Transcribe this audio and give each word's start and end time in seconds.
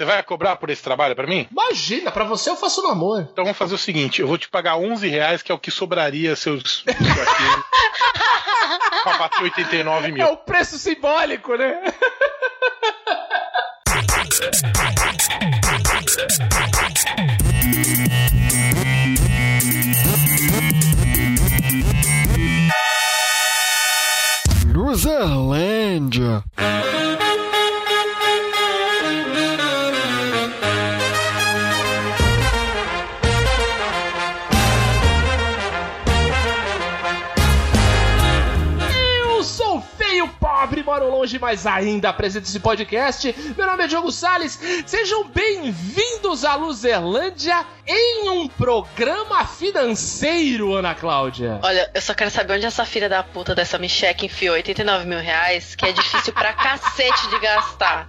Você 0.00 0.06
vai 0.06 0.22
cobrar 0.22 0.56
por 0.56 0.70
esse 0.70 0.82
trabalho 0.82 1.14
pra 1.14 1.26
mim? 1.26 1.46
Imagina, 1.50 2.10
pra 2.10 2.24
você 2.24 2.48
eu 2.48 2.56
faço 2.56 2.80
no 2.80 2.88
amor. 2.88 3.28
Então 3.30 3.44
vamos 3.44 3.58
fazer 3.58 3.74
o 3.74 3.78
seguinte: 3.78 4.22
eu 4.22 4.26
vou 4.26 4.38
te 4.38 4.48
pagar 4.48 4.78
11 4.78 5.06
reais, 5.06 5.42
que 5.42 5.52
é 5.52 5.54
o 5.54 5.58
que 5.58 5.70
sobraria 5.70 6.34
seus. 6.34 6.82
pra 9.04 9.18
bater 9.18 9.42
89 9.42 10.12
mil. 10.12 10.26
É 10.26 10.30
o 10.30 10.38
preço 10.38 10.78
simbólico, 10.78 11.54
né? 11.54 11.82
Luzerlândia. 24.64 26.42
Mas 41.40 41.66
ainda 41.66 42.10
apresento 42.10 42.46
esse 42.46 42.60
podcast. 42.60 43.34
Meu 43.56 43.66
nome 43.66 43.84
é 43.84 43.86
Diogo 43.86 44.12
Salles. 44.12 44.60
Sejam 44.86 45.26
bem-vindos 45.28 46.44
à 46.44 46.54
Luzerlândia 46.54 47.64
em 47.86 48.28
um 48.28 48.46
programa 48.46 49.46
financeiro, 49.46 50.74
Ana 50.74 50.94
Cláudia. 50.94 51.58
Olha, 51.62 51.90
eu 51.94 52.00
só 52.02 52.12
quero 52.14 52.30
saber 52.30 52.54
onde 52.54 52.66
essa 52.66 52.84
filha 52.84 53.08
da 53.08 53.22
puta 53.22 53.54
dessa 53.54 53.78
Micheque 53.78 54.26
enfiou 54.26 54.54
89 54.54 55.06
mil 55.06 55.18
reais, 55.18 55.74
que 55.74 55.86
é 55.86 55.92
difícil 55.92 56.32
pra 56.32 56.52
cacete 56.52 57.28
de 57.30 57.38
gastar. 57.38 58.06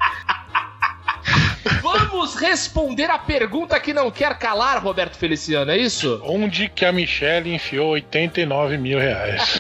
Vamos 1.82 2.36
responder 2.36 3.10
a 3.10 3.18
pergunta 3.18 3.80
que 3.80 3.94
não 3.94 4.12
quer 4.12 4.38
calar, 4.38 4.84
Roberto 4.84 5.16
Feliciano, 5.18 5.72
é 5.72 5.78
isso? 5.78 6.22
Onde 6.26 6.68
que 6.68 6.86
a 6.86 6.92
Michelle 6.92 7.54
enfiou 7.54 7.92
89 7.92 8.78
mil 8.78 9.00
reais? 9.00 9.58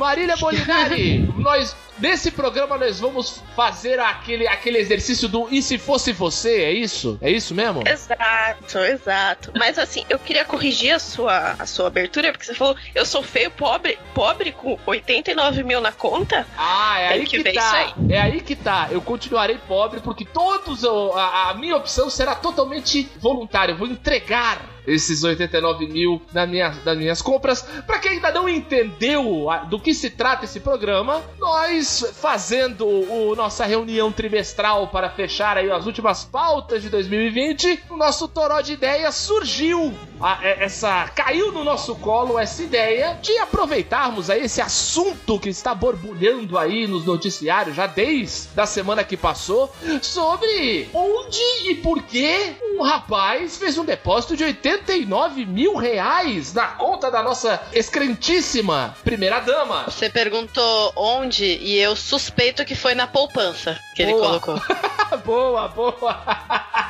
Marília 0.00 0.34
Molinari, 0.38 1.18
nós 1.36 1.76
nesse 2.00 2.30
programa 2.30 2.78
nós 2.78 2.98
vamos 3.00 3.42
fazer 3.54 3.98
aquele, 4.00 4.46
aquele 4.46 4.78
exercício 4.78 5.28
do 5.28 5.48
e 5.50 5.62
se 5.62 5.78
fosse 5.78 6.12
você, 6.12 6.62
é 6.62 6.72
isso? 6.72 7.18
É 7.20 7.30
isso 7.30 7.54
mesmo? 7.54 7.82
Exato, 7.86 8.78
exato. 8.78 9.52
Mas 9.56 9.78
assim, 9.78 10.04
eu 10.08 10.18
queria 10.18 10.44
corrigir 10.44 10.94
a 10.94 10.98
sua, 10.98 11.56
a 11.58 11.66
sua 11.66 11.86
abertura, 11.88 12.32
porque 12.32 12.46
você 12.46 12.54
falou, 12.54 12.76
eu 12.94 13.04
sou 13.04 13.22
feio, 13.22 13.50
pobre, 13.50 13.98
pobre 14.14 14.52
com 14.52 14.78
89 14.86 15.62
mil 15.62 15.80
na 15.80 15.92
conta. 15.92 16.46
Ah, 16.56 16.98
é 16.98 17.08
Tem 17.08 17.20
aí 17.20 17.26
que 17.26 17.42
que, 17.42 17.52
tá. 17.52 17.84
isso 17.84 17.94
É 18.08 18.20
aí 18.20 18.40
que 18.40 18.56
tá. 18.56 18.88
Eu 18.90 19.00
continuarei 19.00 19.58
pobre 19.68 20.00
porque 20.00 20.24
todos 20.24 20.84
a, 20.84 21.50
a 21.50 21.54
minha 21.54 21.76
opção 21.76 22.08
será 22.08 22.34
totalmente 22.34 23.10
voluntária. 23.18 23.72
Eu 23.72 23.78
vou 23.78 23.86
entregar 23.86 24.60
esses 24.86 25.22
89 25.22 25.86
mil 25.86 26.22
na 26.32 26.46
minha, 26.46 26.70
das 26.70 26.96
minhas 26.96 27.22
compras. 27.22 27.62
Pra 27.86 27.98
quem 27.98 28.12
ainda 28.12 28.32
não 28.32 28.48
entendeu 28.48 29.48
do 29.68 29.78
que 29.78 29.94
se 29.94 30.10
trata 30.10 30.44
esse 30.44 30.60
programa, 30.60 31.22
nós 31.38 31.86
fazendo 32.14 32.86
o 32.86 33.34
nossa 33.36 33.64
reunião 33.64 34.10
trimestral 34.12 34.88
para 34.88 35.10
fechar 35.10 35.56
aí 35.56 35.70
as 35.70 35.86
últimas 35.86 36.24
pautas 36.24 36.82
de 36.82 36.88
2020, 36.88 37.84
o 37.90 37.96
nosso 37.96 38.26
toró 38.28 38.60
de 38.60 38.72
ideias 38.74 39.14
surgiu. 39.14 39.92
a- 40.22 40.38
é- 40.42 40.64
essa 40.64 41.08
caiu 41.14 41.50
no 41.50 41.64
nosso 41.64 41.96
colo 41.96 42.38
essa 42.38 42.62
ideia 42.62 43.18
de 43.22 43.38
aproveitarmos 43.38 44.28
aí 44.28 44.42
esse 44.44 44.60
assunto 44.60 45.38
que 45.40 45.48
está 45.48 45.74
borbulhando 45.74 46.58
aí 46.58 46.86
nos 46.86 47.06
noticiários 47.06 47.74
já 47.74 47.86
desde 47.86 48.48
a 48.60 48.66
semana 48.66 49.02
que 49.02 49.16
passou 49.16 49.72
sobre 50.02 50.90
onde 50.92 51.70
e 51.70 51.74
por 51.76 52.02
que 52.02 52.52
um 52.76 52.82
rapaz 52.82 53.56
fez 53.56 53.78
um 53.78 53.84
depósito 53.84 54.36
de 54.36 54.44
89 54.44 55.46
mil 55.46 55.74
reais 55.76 56.52
na 56.52 56.66
conta 56.66 57.10
da 57.10 57.22
nossa 57.22 57.58
excrentíssima 57.72 58.94
primeira 59.02 59.40
dama. 59.40 59.84
Você 59.84 60.10
perguntou 60.10 60.92
onde 60.96 61.44
e 61.44 61.78
eu 61.80 61.96
suspeito 61.96 62.64
que 62.64 62.74
foi 62.74 62.94
na 62.94 63.06
poupança 63.06 63.78
que 63.94 64.02
ele 64.02 64.12
Boa. 64.12 64.40
colocou. 64.40 64.62
boa, 65.24 65.68
boa. 65.68 66.20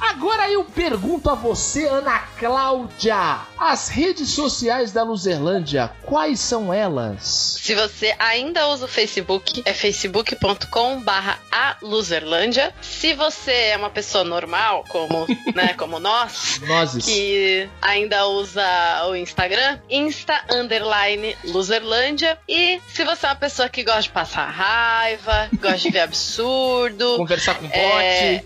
Agora 0.00 0.50
eu 0.50 0.64
pergunto 0.64 1.30
a 1.30 1.34
você, 1.34 1.86
Ana 1.86 2.18
Cláudia, 2.38 3.40
as 3.58 3.88
redes 3.88 4.30
sociais 4.30 4.92
da 4.92 5.02
Luzerlândia, 5.02 5.90
quais 6.02 6.40
são 6.40 6.72
elas? 6.72 7.58
Se 7.60 7.74
você 7.74 8.14
ainda 8.18 8.68
usa 8.68 8.84
o 8.84 8.88
Facebook, 8.88 9.62
é 9.64 9.72
facebook.com 9.72 11.00
barra 11.00 11.38
a 11.50 11.76
Luzerlândia. 11.82 12.72
Se 12.80 13.14
você 13.14 13.52
é 13.52 13.76
uma 13.76 13.90
pessoa 13.90 14.24
normal, 14.24 14.84
como, 14.88 15.26
né, 15.54 15.74
como 15.74 15.98
nós, 15.98 16.60
Nozes. 16.66 17.04
que 17.04 17.68
ainda 17.80 18.26
usa 18.26 18.64
o 19.08 19.16
Instagram, 19.16 19.78
Insta 19.90 20.42
underline 20.50 21.36
Luzerlândia. 21.44 22.38
E 22.48 22.80
se 22.88 23.04
você 23.04 23.26
é 23.26 23.28
uma 23.30 23.36
pessoa 23.36 23.68
que 23.68 23.82
gosta 23.82 24.02
de 24.02 24.10
passar 24.10 24.48
raiva, 24.50 25.48
gosta 25.60 25.78
de 25.78 25.90
ver 25.90 26.00
absurdo, 26.06 27.16
Conversar 27.16 27.54
com. 27.56 27.66
É, 27.66 28.42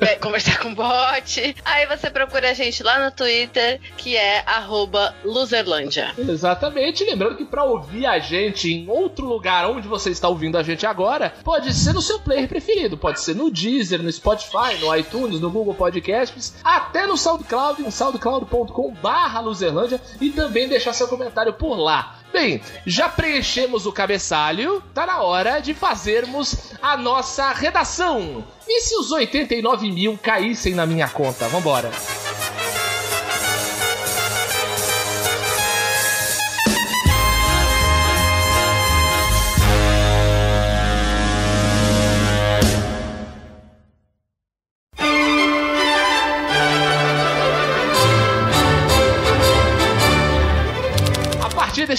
é, 0.00 0.14
conversar 0.16 0.58
com 0.58 0.69
bot, 0.74 1.56
aí 1.64 1.86
você 1.86 2.10
procura 2.10 2.50
a 2.50 2.54
gente 2.54 2.82
lá 2.82 3.04
no 3.04 3.10
Twitter, 3.10 3.80
que 3.96 4.16
é 4.16 4.42
arroba 4.46 5.14
Luzerlândia. 5.24 6.12
Exatamente, 6.18 7.04
lembrando 7.04 7.36
que 7.36 7.44
para 7.44 7.64
ouvir 7.64 8.06
a 8.06 8.18
gente 8.18 8.72
em 8.72 8.88
outro 8.88 9.26
lugar 9.26 9.68
onde 9.68 9.88
você 9.88 10.10
está 10.10 10.28
ouvindo 10.28 10.56
a 10.56 10.62
gente 10.62 10.86
agora, 10.86 11.34
pode 11.44 11.72
ser 11.72 11.92
no 11.92 12.02
seu 12.02 12.18
player 12.20 12.48
preferido, 12.48 12.96
pode 12.96 13.20
ser 13.20 13.34
no 13.34 13.50
Deezer, 13.50 14.02
no 14.02 14.10
Spotify, 14.10 14.78
no 14.80 14.94
iTunes, 14.94 15.40
no 15.40 15.50
Google 15.50 15.74
Podcasts, 15.74 16.54
até 16.62 17.06
no 17.06 17.16
SoundCloud, 17.16 17.82
em 17.82 17.90
soundcloud.com/barra 17.90 19.40
Luzerlândia 19.40 20.00
e 20.20 20.30
também 20.30 20.68
deixar 20.68 20.92
seu 20.92 21.08
comentário 21.08 21.52
por 21.54 21.76
lá. 21.76 22.19
Bem, 22.32 22.60
já 22.86 23.08
preenchemos 23.08 23.86
o 23.86 23.92
cabeçalho, 23.92 24.82
tá 24.94 25.04
na 25.04 25.20
hora 25.20 25.58
de 25.58 25.74
fazermos 25.74 26.72
a 26.80 26.96
nossa 26.96 27.52
redação. 27.52 28.44
E 28.68 28.80
se 28.82 28.96
os 28.96 29.10
89 29.10 29.90
mil 29.90 30.16
caíssem 30.16 30.74
na 30.74 30.86
minha 30.86 31.08
conta? 31.08 31.48
Vambora. 31.48 31.90
A 31.90 32.89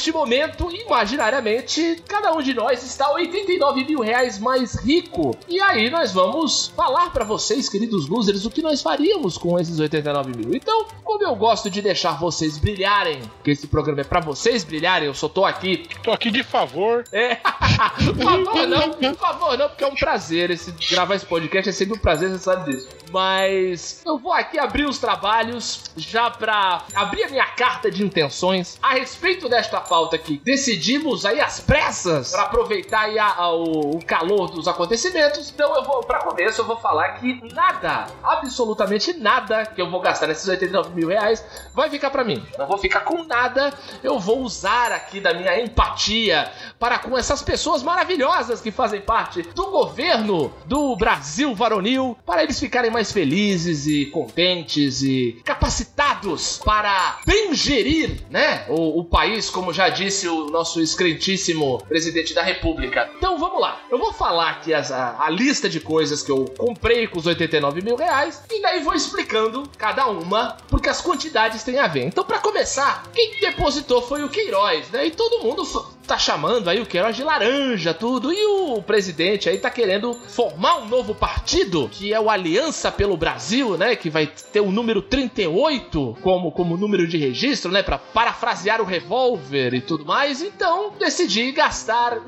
deste 0.01 0.11
momento, 0.11 0.71
imaginariamente, 0.71 2.01
cada 2.07 2.33
um 2.33 2.41
de 2.41 2.55
nós 2.55 2.83
está 2.83 3.11
89 3.11 3.85
mil 3.85 3.99
reais 3.99 4.39
mais 4.39 4.73
rico. 4.83 5.37
E 5.47 5.61
aí 5.61 5.91
nós 5.91 6.11
vamos 6.11 6.73
falar 6.75 7.11
para 7.11 7.23
vocês, 7.23 7.69
queridos 7.69 8.07
losers, 8.07 8.43
o 8.43 8.49
que 8.49 8.63
nós 8.63 8.81
faríamos 8.81 9.37
com 9.37 9.59
esses 9.59 9.79
89 9.79 10.35
mil. 10.35 10.55
Então, 10.55 10.87
como 11.03 11.23
eu 11.23 11.35
gosto 11.35 11.69
de 11.69 11.83
deixar 11.83 12.17
vocês 12.17 12.57
brilharem, 12.57 13.21
porque 13.37 13.51
esse 13.51 13.67
programa 13.67 14.01
é 14.01 14.03
pra 14.03 14.19
vocês 14.19 14.63
brilharem, 14.63 15.07
eu 15.07 15.13
só 15.13 15.29
tô 15.29 15.45
aqui. 15.45 15.87
Tô 16.01 16.11
aqui 16.11 16.31
de 16.31 16.43
favor. 16.43 17.03
É. 17.11 17.35
por 18.01 18.15
favor, 18.23 18.67
não, 18.67 18.89
por 18.93 19.15
favor, 19.15 19.57
não, 19.57 19.69
porque 19.69 19.83
é 19.83 19.87
um 19.87 19.95
prazer. 19.95 20.49
Esse, 20.49 20.73
gravar 20.89 21.13
esse 21.13 21.25
podcast 21.27 21.69
é 21.69 21.73
sempre 21.73 21.95
um 21.95 22.01
prazer, 22.01 22.31
você 22.31 22.39
sabe 22.39 22.71
disso. 22.71 22.89
Mas 23.11 24.01
eu 24.05 24.17
vou 24.17 24.33
aqui 24.33 24.57
abrir 24.57 24.85
os 24.85 24.97
trabalhos 24.97 25.83
já 25.95 26.31
pra 26.31 26.85
abrir 26.95 27.25
a 27.25 27.29
minha 27.29 27.45
carta 27.45 27.91
de 27.91 28.03
intenções 28.03 28.79
a 28.81 28.93
respeito 28.93 29.49
desta 29.49 29.79
pauta 29.91 30.15
aqui. 30.15 30.41
Decidimos 30.45 31.25
aí 31.25 31.41
às 31.41 31.59
pressas 31.59 32.31
pra 32.31 32.43
aproveitar 32.43 33.01
aí 33.01 33.19
a, 33.19 33.27
a, 33.27 33.53
o, 33.53 33.97
o 33.97 34.05
calor 34.05 34.49
dos 34.49 34.65
acontecimentos. 34.65 35.51
Então 35.53 35.75
eu 35.75 35.83
vou, 35.83 35.99
pra 35.99 36.19
começo, 36.19 36.61
eu 36.61 36.65
vou 36.65 36.77
falar 36.77 37.09
que 37.19 37.41
nada, 37.53 38.07
absolutamente 38.23 39.11
nada 39.11 39.65
que 39.65 39.81
eu 39.81 39.91
vou 39.91 39.99
gastar 39.99 40.27
nesses 40.27 40.47
89 40.47 40.95
mil 40.95 41.09
reais 41.09 41.43
vai 41.73 41.89
ficar 41.89 42.09
pra 42.09 42.23
mim. 42.23 42.41
Não 42.57 42.67
vou 42.67 42.77
ficar 42.77 43.01
com 43.01 43.21
nada. 43.25 43.73
Eu 44.01 44.17
vou 44.17 44.39
usar 44.39 44.93
aqui 44.93 45.19
da 45.19 45.33
minha 45.33 45.61
empatia 45.61 46.49
para 46.79 46.97
com 46.97 47.17
essas 47.17 47.41
pessoas 47.41 47.83
maravilhosas 47.83 48.61
que 48.61 48.71
fazem 48.71 49.01
parte 49.01 49.41
do 49.41 49.71
governo 49.71 50.53
do 50.67 50.95
Brasil 50.95 51.53
varonil 51.53 52.17
para 52.25 52.43
eles 52.43 52.57
ficarem 52.57 52.89
mais 52.89 53.11
felizes 53.11 53.87
e 53.87 54.05
contentes 54.05 55.01
e 55.01 55.41
capacitados 55.43 56.61
para 56.63 57.19
bem 57.25 57.53
gerir, 57.53 58.21
né, 58.29 58.65
o, 58.69 59.01
o 59.01 59.03
país, 59.03 59.49
como 59.49 59.73
já 59.73 59.80
disse 59.89 60.27
o 60.27 60.47
nosso 60.47 60.81
excretíssimo 60.81 61.83
presidente 61.87 62.33
da 62.33 62.41
república. 62.41 63.09
Então 63.17 63.37
vamos 63.37 63.59
lá, 63.59 63.81
eu 63.89 63.97
vou 63.97 64.13
falar 64.13 64.51
aqui 64.51 64.73
as, 64.73 64.91
a, 64.91 65.17
a 65.23 65.29
lista 65.29 65.69
de 65.69 65.79
coisas 65.79 66.21
que 66.21 66.31
eu 66.31 66.45
comprei 66.57 67.07
com 67.07 67.19
os 67.19 67.25
89 67.25 67.81
mil 67.81 67.95
reais 67.95 68.43
e 68.49 68.61
daí 68.61 68.81
vou 68.81 68.93
explicando 68.93 69.63
cada 69.77 70.07
uma, 70.07 70.57
porque 70.67 70.89
as 70.89 71.01
quantidades 71.01 71.63
têm 71.63 71.79
a 71.79 71.87
ver. 71.87 72.05
Então 72.05 72.23
para 72.23 72.39
começar, 72.39 73.03
quem 73.13 73.39
depositou 73.39 74.01
foi 74.01 74.23
o 74.23 74.29
Queiroz, 74.29 74.89
né, 74.89 75.07
e 75.07 75.11
todo 75.11 75.43
mundo 75.43 75.65
tá 76.11 76.17
chamando 76.17 76.69
aí 76.69 76.81
o 76.81 76.85
Queiroz 76.85 77.15
de 77.15 77.23
laranja, 77.23 77.93
tudo. 77.93 78.33
E 78.33 78.45
o 78.45 78.81
presidente 78.81 79.47
aí 79.47 79.57
tá 79.57 79.69
querendo 79.69 80.13
formar 80.13 80.79
um 80.79 80.89
novo 80.89 81.15
partido, 81.15 81.87
que 81.89 82.13
é 82.13 82.19
o 82.19 82.29
Aliança 82.29 82.91
pelo 82.91 83.15
Brasil, 83.15 83.77
né? 83.77 83.95
Que 83.95 84.09
vai 84.09 84.29
ter 84.51 84.59
o 84.59 84.73
número 84.73 85.01
38 85.01 86.17
como, 86.21 86.51
como 86.51 86.75
número 86.75 87.07
de 87.07 87.17
registro, 87.17 87.71
né? 87.71 87.81
Pra 87.81 87.97
parafrasear 87.97 88.81
o 88.81 88.85
revólver 88.85 89.73
e 89.73 89.79
tudo 89.79 90.03
mais. 90.03 90.41
Então, 90.41 90.91
decidi 90.99 91.49
gastar 91.53 92.15
R$ 92.15 92.19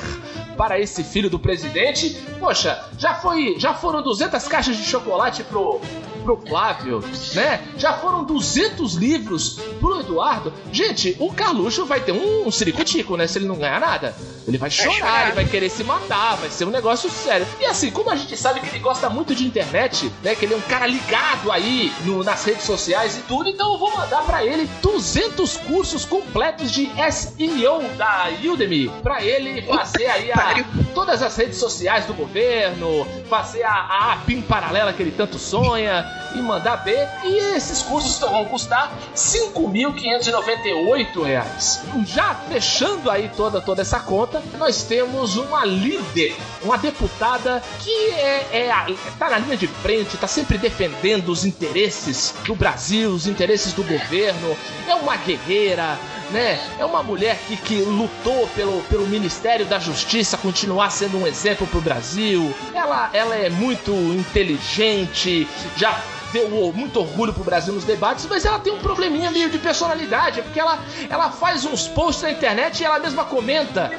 para 0.58 0.80
esse 0.80 1.04
filho 1.04 1.30
do 1.30 1.38
presidente, 1.38 2.18
poxa, 2.40 2.84
já 2.98 3.16
foi, 3.16 3.56
já 3.60 3.74
foram 3.74 4.02
200 4.02 4.48
caixas 4.48 4.76
de 4.78 4.84
chocolate 4.84 5.44
pro 5.44 5.80
pro 6.24 6.38
Flávio, 6.38 7.04
né? 7.36 7.62
Já 7.78 7.94
foram 7.94 8.24
200 8.24 8.96
livros 8.96 9.60
pro 9.80 10.00
Eduardo. 10.00 10.54
Gente, 10.72 11.16
o 11.20 11.32
Carluxo 11.34 11.86
vai 11.86 12.00
ter 12.00 12.14
um, 12.14 12.48
um 12.48 12.52
ciricutico, 12.52 13.18
né? 13.18 13.28
Se 13.28 13.38
ele 13.38 13.46
não 13.46 13.58
ganhar 13.58 13.80
nada. 13.82 14.16
Ele 14.48 14.58
vai 14.58 14.70
chorar, 14.70 14.94
chorar, 14.94 15.28
ele 15.28 15.36
vai 15.36 15.46
querer 15.46 15.70
se 15.70 15.84
matar, 15.84 16.36
vai 16.38 16.50
ser 16.50 16.66
um 16.66 16.70
negócio 16.70 17.10
sério. 17.10 17.46
E 17.60 17.66
assim, 17.66 17.92
como 17.92 18.10
a 18.10 18.16
gente 18.16 18.36
sabe 18.36 18.60
que 18.60 18.68
ele 18.68 18.80
gosta 18.80 19.10
muito 19.10 19.36
de 19.36 19.46
internet, 19.46 20.12
né? 20.22 20.36
Que 20.36 20.46
ele 20.46 20.54
é 20.54 20.58
um 20.58 20.62
cara 20.62 20.86
ligado 20.86 21.52
aí 21.52 21.94
no, 22.02 22.24
nas 22.24 22.44
redes 22.44 22.64
sociais 22.64 23.18
e 23.18 23.22
tudo, 23.22 23.50
então 23.50 23.74
eu 23.74 23.80
vou 23.80 23.96
mandar 23.96 24.24
para 24.24 24.46
ele 24.46 24.70
200 24.82 25.58
cursos 25.58 26.06
completos 26.06 26.72
de 26.72 26.90
SEO 27.12 27.82
da 27.98 28.30
Udemy 28.44 28.90
para 29.02 29.24
ele 29.24 29.62
fazer 29.64 30.08
aí 30.08 30.32
a, 30.32 30.64
todas 30.94 31.22
as 31.22 31.36
redes 31.36 31.58
sociais 31.58 32.06
do 32.06 32.14
governo, 32.14 33.06
fazer 33.30 33.64
a, 33.64 33.74
a 33.74 34.14
APIM 34.14 34.42
paralela 34.42 34.94
que 34.94 35.02
ele 35.02 35.12
tanto 35.12 35.38
sonha 35.40 36.06
e 36.36 36.40
mandar 36.40 36.78
B. 36.78 36.96
E 37.24 37.38
esses 37.56 37.82
cursos 37.82 38.20
vão 38.20 38.46
custar 38.46 38.90
R$ 38.90 38.96
5.598. 39.16 42.06
Já 42.06 42.36
fechando 42.36 43.10
aí 43.10 43.32
toda, 43.36 43.60
toda 43.62 43.82
essa 43.82 44.00
conta, 44.00 44.33
nós 44.58 44.84
temos 44.84 45.36
uma 45.38 45.66
líder, 45.66 46.36
uma 46.62 46.78
deputada 46.78 47.62
que 47.80 48.10
é, 48.12 48.70
é 48.70 48.96
tá 49.20 49.30
na 49.30 49.40
linha 49.40 49.58
de 49.58 49.68
frente, 49.68 50.18
tá 50.18 50.28
sempre 50.28 50.58
defendendo 50.58 51.30
os 51.30 51.46
interesses 51.46 52.34
do 52.46 52.56
Brasil, 52.56 53.10
os 53.12 53.28
interesses 53.28 53.74
do 53.74 53.84
governo, 53.84 54.56
é 54.88 54.96
uma 54.96 55.16
guerreira, 55.16 55.98
né? 56.32 56.60
É 56.80 56.86
uma 56.86 57.04
mulher 57.04 57.38
que, 57.48 57.56
que 57.58 57.82
lutou 57.82 58.48
pelo, 58.56 58.82
pelo 58.84 59.08
Ministério 59.08 59.66
da 59.66 59.80
Justiça 59.80 60.38
continuar 60.38 60.90
sendo 60.90 61.18
um 61.18 61.28
exemplo 61.28 61.68
pro 61.68 61.82
Brasil. 61.82 62.54
Ela, 62.74 63.10
ela 63.14 63.36
é 63.36 63.50
muito 63.50 63.92
inteligente, 63.92 65.48
já 65.78 66.02
deu 66.34 66.50
muito 66.74 67.00
orgulho 67.00 67.32
pro 67.32 67.44
Brasil 67.44 67.74
nos 67.74 67.86
debates, 67.86 68.26
mas 68.28 68.44
ela 68.44 68.60
tem 68.60 68.74
um 68.74 68.80
probleminha 68.80 69.30
meio 69.30 69.50
de 69.50 69.60
personalidade, 69.60 70.42
porque 70.42 70.60
ela, 70.60 70.80
ela 71.08 71.30
faz 71.30 71.64
uns 71.64 71.88
posts 71.88 72.24
na 72.24 72.32
internet 72.32 72.82
e 72.82 72.86
ela 72.86 73.00
mesma 73.00 73.24
comenta, 73.24 73.92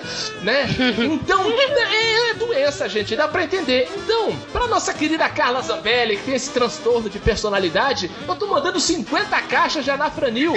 né? 0.42 0.66
Então, 1.14 1.44
é, 1.48 2.30
é 2.30 2.34
doença, 2.34 2.88
gente, 2.88 3.14
dá 3.14 3.28
pra 3.28 3.44
entender. 3.44 3.88
Então, 3.96 4.36
pra 4.52 4.66
nossa 4.66 4.92
querida 4.92 5.28
Carla 5.28 5.62
Zambelli, 5.62 6.16
que 6.16 6.24
tem 6.24 6.34
esse 6.34 6.50
transtorno 6.50 7.08
de 7.08 7.18
personalidade, 7.18 8.10
eu 8.26 8.34
tô 8.34 8.46
mandando 8.48 8.80
50 8.80 9.40
caixas 9.42 9.84
de 9.84 9.90
anafranil, 9.90 10.52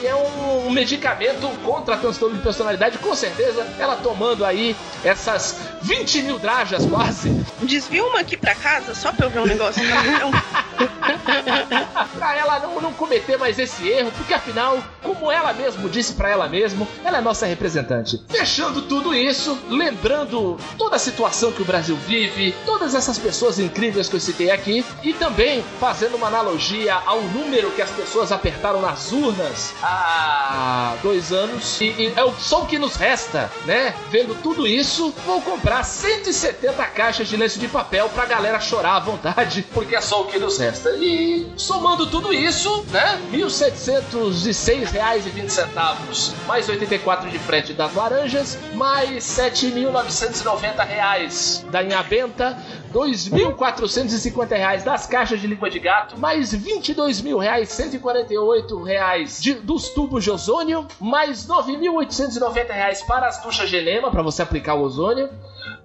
que 0.00 0.06
é 0.06 0.14
um, 0.14 0.68
um 0.68 0.70
medicamento 0.70 1.48
contra 1.64 1.96
transtorno 1.96 2.36
de 2.36 2.42
personalidade, 2.42 2.98
com 2.98 3.14
certeza 3.14 3.66
ela 3.78 3.96
tomando 3.96 4.44
aí 4.44 4.76
essas 5.02 5.58
20 5.82 6.22
mil 6.22 6.38
drajas 6.38 6.86
quase. 6.86 7.30
Desvia 7.62 8.04
uma 8.04 8.20
aqui 8.20 8.36
pra 8.36 8.54
casa 8.54 8.94
só 8.94 9.12
pra 9.12 9.26
eu 9.26 9.30
ver 9.30 9.40
um 9.40 9.46
negócio. 9.46 9.82
pra 12.18 12.36
ela 12.36 12.58
não, 12.60 12.80
não 12.80 12.92
cometer 12.92 13.36
mais 13.38 13.58
esse 13.58 13.88
erro, 13.88 14.12
porque 14.16 14.34
afinal, 14.34 14.78
como 15.02 15.30
ela 15.30 15.52
mesmo 15.52 15.88
disse 15.88 16.12
para 16.14 16.30
ela 16.30 16.48
mesma, 16.48 16.86
ela 17.04 17.18
é 17.18 17.20
nossa 17.20 17.46
representante. 17.46 18.22
Fechando 18.28 18.82
tudo 18.82 19.14
isso, 19.14 19.58
lembrando 19.68 20.58
toda 20.78 20.96
a 20.96 20.98
situação 20.98 21.52
que 21.52 21.62
o 21.62 21.64
Brasil 21.64 21.96
vive, 22.06 22.54
todas 22.64 22.94
essas 22.94 23.18
pessoas 23.18 23.58
incríveis 23.58 24.08
que 24.08 24.16
eu 24.16 24.20
citei 24.20 24.50
aqui, 24.50 24.84
e 25.02 25.12
também 25.12 25.64
fazendo 25.80 26.16
uma 26.16 26.26
analogia 26.28 26.94
ao 27.06 27.22
número 27.22 27.70
que 27.70 27.82
as 27.82 27.90
pessoas 27.90 28.32
apertaram 28.32 28.80
nas 28.80 29.12
urnas 29.12 29.74
há 29.82 30.94
dois 31.02 31.32
anos, 31.32 31.80
e, 31.80 31.84
e 31.84 32.12
é 32.16 32.24
o 32.24 32.32
que 32.66 32.78
nos 32.78 32.96
resta, 32.96 33.50
né? 33.64 33.94
Vendo 34.10 34.34
tudo 34.42 34.66
isso, 34.66 35.14
vou 35.24 35.40
comprar 35.40 35.84
170 35.84 36.84
caixas 36.86 37.28
de 37.28 37.36
lenço 37.36 37.58
de 37.58 37.68
papel 37.68 38.08
pra 38.08 38.24
galera 38.24 38.58
chorar 38.58 38.96
à 38.96 39.00
vontade, 39.00 39.64
porque 39.72 39.94
é 39.94 40.00
só 40.00 40.22
o 40.22 40.26
que 40.26 40.38
nos 40.38 40.58
resta. 40.58 40.65
Resta? 40.66 40.90
E 40.96 41.46
somando 41.56 42.06
tudo 42.06 42.32
isso, 42.32 42.84
né? 42.90 43.20
R$ 43.30 43.38
1.706,20 43.38 46.34
mais 46.46 46.68
84 46.68 47.30
de 47.30 47.38
frete 47.38 47.72
das 47.72 47.94
laranjas, 47.94 48.58
mais 48.74 49.38
R$ 49.38 49.50
7.990 49.50 51.70
da 51.70 51.84
Inhabenta, 51.84 52.58
R$ 52.92 52.92
2.450 52.92 54.82
das 54.82 55.06
caixas 55.06 55.40
de 55.40 55.46
língua 55.46 55.70
de 55.70 55.78
gato, 55.78 56.18
mais 56.18 56.52
22.148 56.52 58.82
reais 58.82 59.40
de, 59.40 59.54
dos 59.54 59.90
tubos 59.90 60.24
de 60.24 60.32
ozônio, 60.32 60.84
mais 60.98 61.48
R$ 61.48 61.54
9.890 61.54 63.06
para 63.06 63.28
as 63.28 63.40
duchas 63.42 63.68
Genema, 63.68 64.10
para 64.10 64.22
você 64.22 64.42
aplicar 64.42 64.74
o 64.74 64.82
ozônio, 64.82 65.30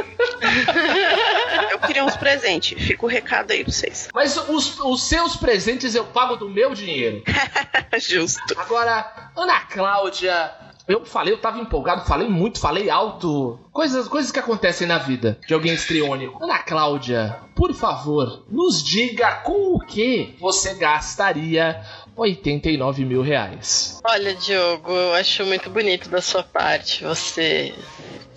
eu 1.71 1.79
queria 1.79 2.03
uns 2.03 2.15
presentes. 2.15 2.81
Fica 2.81 3.05
o 3.05 3.09
recado 3.09 3.51
aí 3.51 3.63
pra 3.63 3.73
vocês. 3.73 4.09
Mas 4.13 4.37
os, 4.37 4.79
os 4.79 5.03
seus 5.03 5.35
presentes 5.35 5.95
eu 5.95 6.05
pago 6.05 6.35
do 6.35 6.49
meu 6.49 6.73
dinheiro. 6.73 7.23
Justo. 7.99 8.41
Agora, 8.57 9.31
Ana 9.35 9.61
Cláudia. 9.61 10.51
Eu 10.85 11.05
falei, 11.05 11.33
eu 11.33 11.37
tava 11.37 11.59
empolgado, 11.59 12.05
falei 12.05 12.27
muito, 12.27 12.59
falei 12.59 12.89
alto. 12.89 13.57
Coisas, 13.71 14.05
coisas 14.09 14.33
que 14.33 14.39
acontecem 14.39 14.85
na 14.85 14.97
vida 14.97 15.39
de 15.47 15.53
alguém 15.53 15.73
estriônico. 15.73 16.43
Ana 16.43 16.59
Cláudia, 16.59 17.39
por 17.55 17.73
favor, 17.73 18.43
nos 18.49 18.83
diga 18.83 19.35
com 19.43 19.75
o 19.75 19.79
que 19.79 20.35
você 20.41 20.73
gastaria 20.73 21.81
89 22.15 23.05
mil 23.05 23.21
reais. 23.21 23.99
Olha, 24.03 24.33
Diogo, 24.33 24.91
eu 24.91 25.13
acho 25.13 25.45
muito 25.45 25.69
bonito 25.69 26.09
da 26.09 26.21
sua 26.21 26.43
parte 26.43 27.03
você 27.03 27.73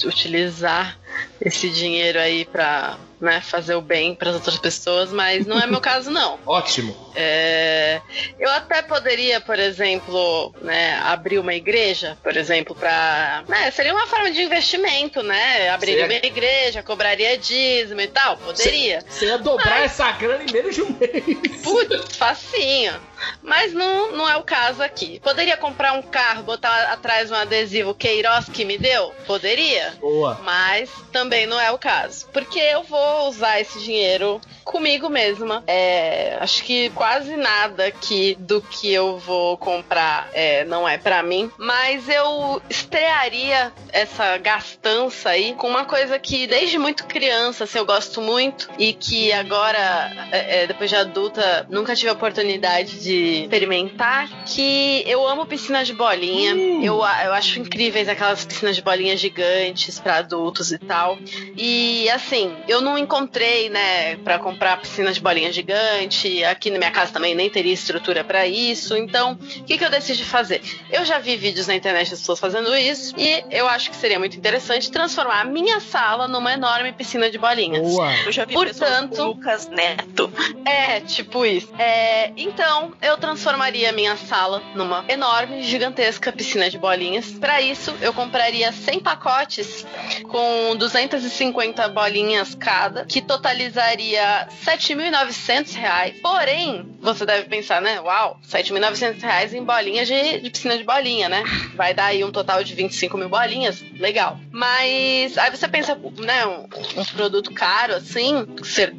utilizar 0.04 0.98
esse 1.40 1.68
dinheiro 1.70 2.18
aí 2.18 2.44
pra 2.44 2.98
né, 3.20 3.40
fazer 3.40 3.74
o 3.74 3.80
bem 3.80 4.14
para 4.14 4.30
as 4.30 4.34
outras 4.34 4.58
pessoas, 4.58 5.10
mas 5.10 5.46
não 5.46 5.58
é 5.58 5.66
meu 5.66 5.80
caso, 5.80 6.10
não. 6.10 6.38
Ótimo. 6.44 6.94
É, 7.14 8.00
eu 8.38 8.50
até 8.50 8.82
poderia, 8.82 9.40
por 9.40 9.58
exemplo, 9.58 10.54
né, 10.60 10.98
abrir 11.02 11.38
uma 11.38 11.54
igreja, 11.54 12.16
por 12.22 12.36
exemplo, 12.36 12.74
para. 12.74 13.44
Né, 13.48 13.70
seria 13.70 13.94
uma 13.94 14.06
forma 14.06 14.30
de 14.30 14.42
investimento, 14.42 15.22
né? 15.22 15.68
Abriria 15.70 16.04
uma 16.04 16.14
igreja, 16.14 16.82
cobraria 16.82 17.38
dízimo 17.38 18.00
e 18.00 18.08
tal. 18.08 18.36
Poderia. 18.36 19.02
Você 19.08 19.26
ia 19.26 19.38
dobrar 19.38 19.80
mas... 19.80 19.92
essa 19.92 20.12
grana 20.12 20.44
em 20.44 20.52
menos 20.52 20.74
de 20.74 20.82
um 20.82 20.90
mês. 20.90 21.62
Putz, 21.62 22.16
facinho. 22.16 22.94
Mas 23.42 23.72
não, 23.72 24.12
não 24.12 24.28
é 24.28 24.36
o 24.36 24.42
caso 24.42 24.82
aqui. 24.82 25.20
Poderia 25.20 25.56
comprar 25.56 25.92
um 25.92 26.02
carro, 26.02 26.42
botar 26.42 26.92
atrás 26.92 27.30
um 27.30 27.34
adesivo 27.34 27.94
Queiroz 27.94 28.48
que 28.48 28.64
me 28.64 28.78
deu? 28.78 29.12
Poderia. 29.26 29.94
Boa. 30.00 30.40
Mas 30.42 30.90
também 31.12 31.46
não 31.46 31.60
é 31.60 31.70
o 31.70 31.78
caso. 31.78 32.26
Porque 32.32 32.58
eu 32.58 32.82
vou 32.82 33.28
usar 33.28 33.60
esse 33.60 33.80
dinheiro 33.80 34.40
comigo 34.64 35.08
mesma. 35.08 35.62
É, 35.66 36.36
acho 36.40 36.62
que 36.64 36.90
quase 36.90 37.36
nada 37.36 37.90
que 37.90 38.34
do 38.38 38.60
que 38.60 38.92
eu 38.92 39.18
vou 39.18 39.56
comprar 39.56 40.28
é, 40.32 40.64
não 40.64 40.88
é 40.88 40.98
para 40.98 41.22
mim. 41.22 41.50
Mas 41.56 42.08
eu 42.08 42.60
estrearia 42.68 43.72
essa 43.92 44.36
gastança 44.38 45.30
aí 45.30 45.54
com 45.54 45.68
uma 45.68 45.84
coisa 45.84 46.18
que 46.18 46.46
desde 46.46 46.78
muito 46.78 47.06
criança 47.06 47.64
assim, 47.64 47.78
eu 47.78 47.86
gosto 47.86 48.20
muito 48.20 48.68
e 48.78 48.92
que 48.92 49.32
agora, 49.32 50.28
é, 50.32 50.62
é 50.62 50.66
depois 50.66 50.90
de 50.90 50.96
adulta, 50.96 51.66
nunca 51.70 51.94
tive 51.94 52.10
a 52.10 52.12
oportunidade 52.12 52.98
de 53.00 53.05
experimentar. 53.12 54.28
Que 54.44 55.02
eu 55.06 55.26
amo 55.26 55.46
piscinas 55.46 55.86
de 55.86 55.94
bolinha. 55.94 56.54
Hum. 56.54 56.82
Eu, 56.82 56.96
eu 56.96 57.32
acho 57.32 57.60
incríveis 57.60 58.08
aquelas 58.08 58.44
piscinas 58.44 58.76
de 58.76 58.82
bolinha 58.82 59.16
gigantes 59.16 59.98
para 59.98 60.16
adultos 60.16 60.72
e 60.72 60.78
tal. 60.78 61.18
E 61.56 62.08
assim, 62.10 62.52
eu 62.68 62.80
não 62.80 62.98
encontrei, 62.98 63.68
né, 63.68 64.16
para 64.16 64.38
comprar 64.38 64.66
comprar 64.66 64.78
piscina 64.78 65.12
de 65.12 65.20
bolinha 65.20 65.52
gigante. 65.52 66.42
Aqui 66.44 66.70
na 66.70 66.78
minha 66.78 66.90
casa 66.90 67.12
também 67.12 67.34
nem 67.34 67.48
teria 67.48 67.72
estrutura 67.72 68.24
para 68.24 68.46
isso. 68.46 68.96
Então, 68.96 69.32
o 69.32 69.64
que, 69.64 69.78
que 69.78 69.84
eu 69.84 69.90
decidi 69.90 70.24
fazer? 70.24 70.60
Eu 70.90 71.04
já 71.04 71.18
vi 71.18 71.36
vídeos 71.36 71.66
na 71.66 71.74
internet 71.74 72.10
das 72.10 72.20
pessoas 72.20 72.40
fazendo 72.40 72.74
isso 72.74 73.14
e 73.16 73.44
eu 73.50 73.68
acho 73.68 73.90
que 73.90 73.96
seria 73.96 74.18
muito 74.18 74.36
interessante 74.36 74.90
transformar 74.90 75.42
a 75.42 75.44
minha 75.44 75.78
sala 75.80 76.26
numa 76.26 76.52
enorme 76.52 76.92
piscina 76.92 77.30
de 77.30 77.38
bolinhas. 77.38 77.82
Boa. 77.82 78.12
Eu 78.24 78.32
já 78.32 78.44
vi 78.44 78.54
Portanto, 78.54 79.22
Lucas 79.22 79.68
Neto. 79.68 80.32
É, 80.64 81.00
tipo 81.00 81.44
isso. 81.44 81.68
É, 81.78 82.32
então, 82.36 82.92
eu 83.00 83.16
transformaria 83.16 83.92
minha 83.92 84.16
sala 84.16 84.62
numa 84.74 85.04
enorme, 85.08 85.62
gigantesca 85.62 86.32
piscina 86.32 86.70
de 86.70 86.78
bolinhas. 86.78 87.30
Para 87.32 87.60
isso, 87.60 87.94
eu 88.00 88.12
compraria 88.12 88.72
100 88.72 89.00
pacotes 89.00 89.86
com 90.28 90.76
250 90.76 91.88
bolinhas 91.88 92.54
cada, 92.54 93.04
que 93.04 93.20
totalizaria 93.20 94.48
7.900 94.64 95.74
reais. 95.74 96.16
Porém, 96.20 96.96
você 97.00 97.26
deve 97.26 97.48
pensar, 97.48 97.80
né? 97.80 98.00
Uau, 98.00 98.40
7.900 98.48 99.20
reais 99.20 99.54
em 99.54 99.62
bolinhas 99.62 100.08
de, 100.08 100.40
de, 100.40 100.50
piscina 100.50 100.76
de 100.76 100.84
bolinha, 100.84 101.28
né? 101.28 101.42
Vai 101.74 101.94
dar 101.94 102.06
aí 102.06 102.24
um 102.24 102.32
total 102.32 102.64
de 102.64 102.74
25 102.74 103.16
mil 103.18 103.28
bolinhas. 103.28 103.84
Legal. 103.98 104.38
Mas 104.50 105.36
aí 105.38 105.50
você 105.50 105.68
pensa, 105.68 105.98
né? 106.18 106.46
Um, 106.46 106.66
um 107.00 107.04
produto 107.04 107.52
caro 107.52 107.94
assim, 107.94 108.46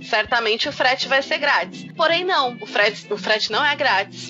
certamente 0.04 0.70
o 0.70 0.72
frete 0.72 1.08
vai 1.08 1.22
ser 1.22 1.38
grátis. 1.38 1.92
Porém, 1.96 2.24
não. 2.24 2.58
O 2.62 2.66
frete, 2.66 3.12
o 3.12 3.18
frete 3.18 3.52
não 3.52 3.64
é 3.64 3.76
grátis. 3.76 3.87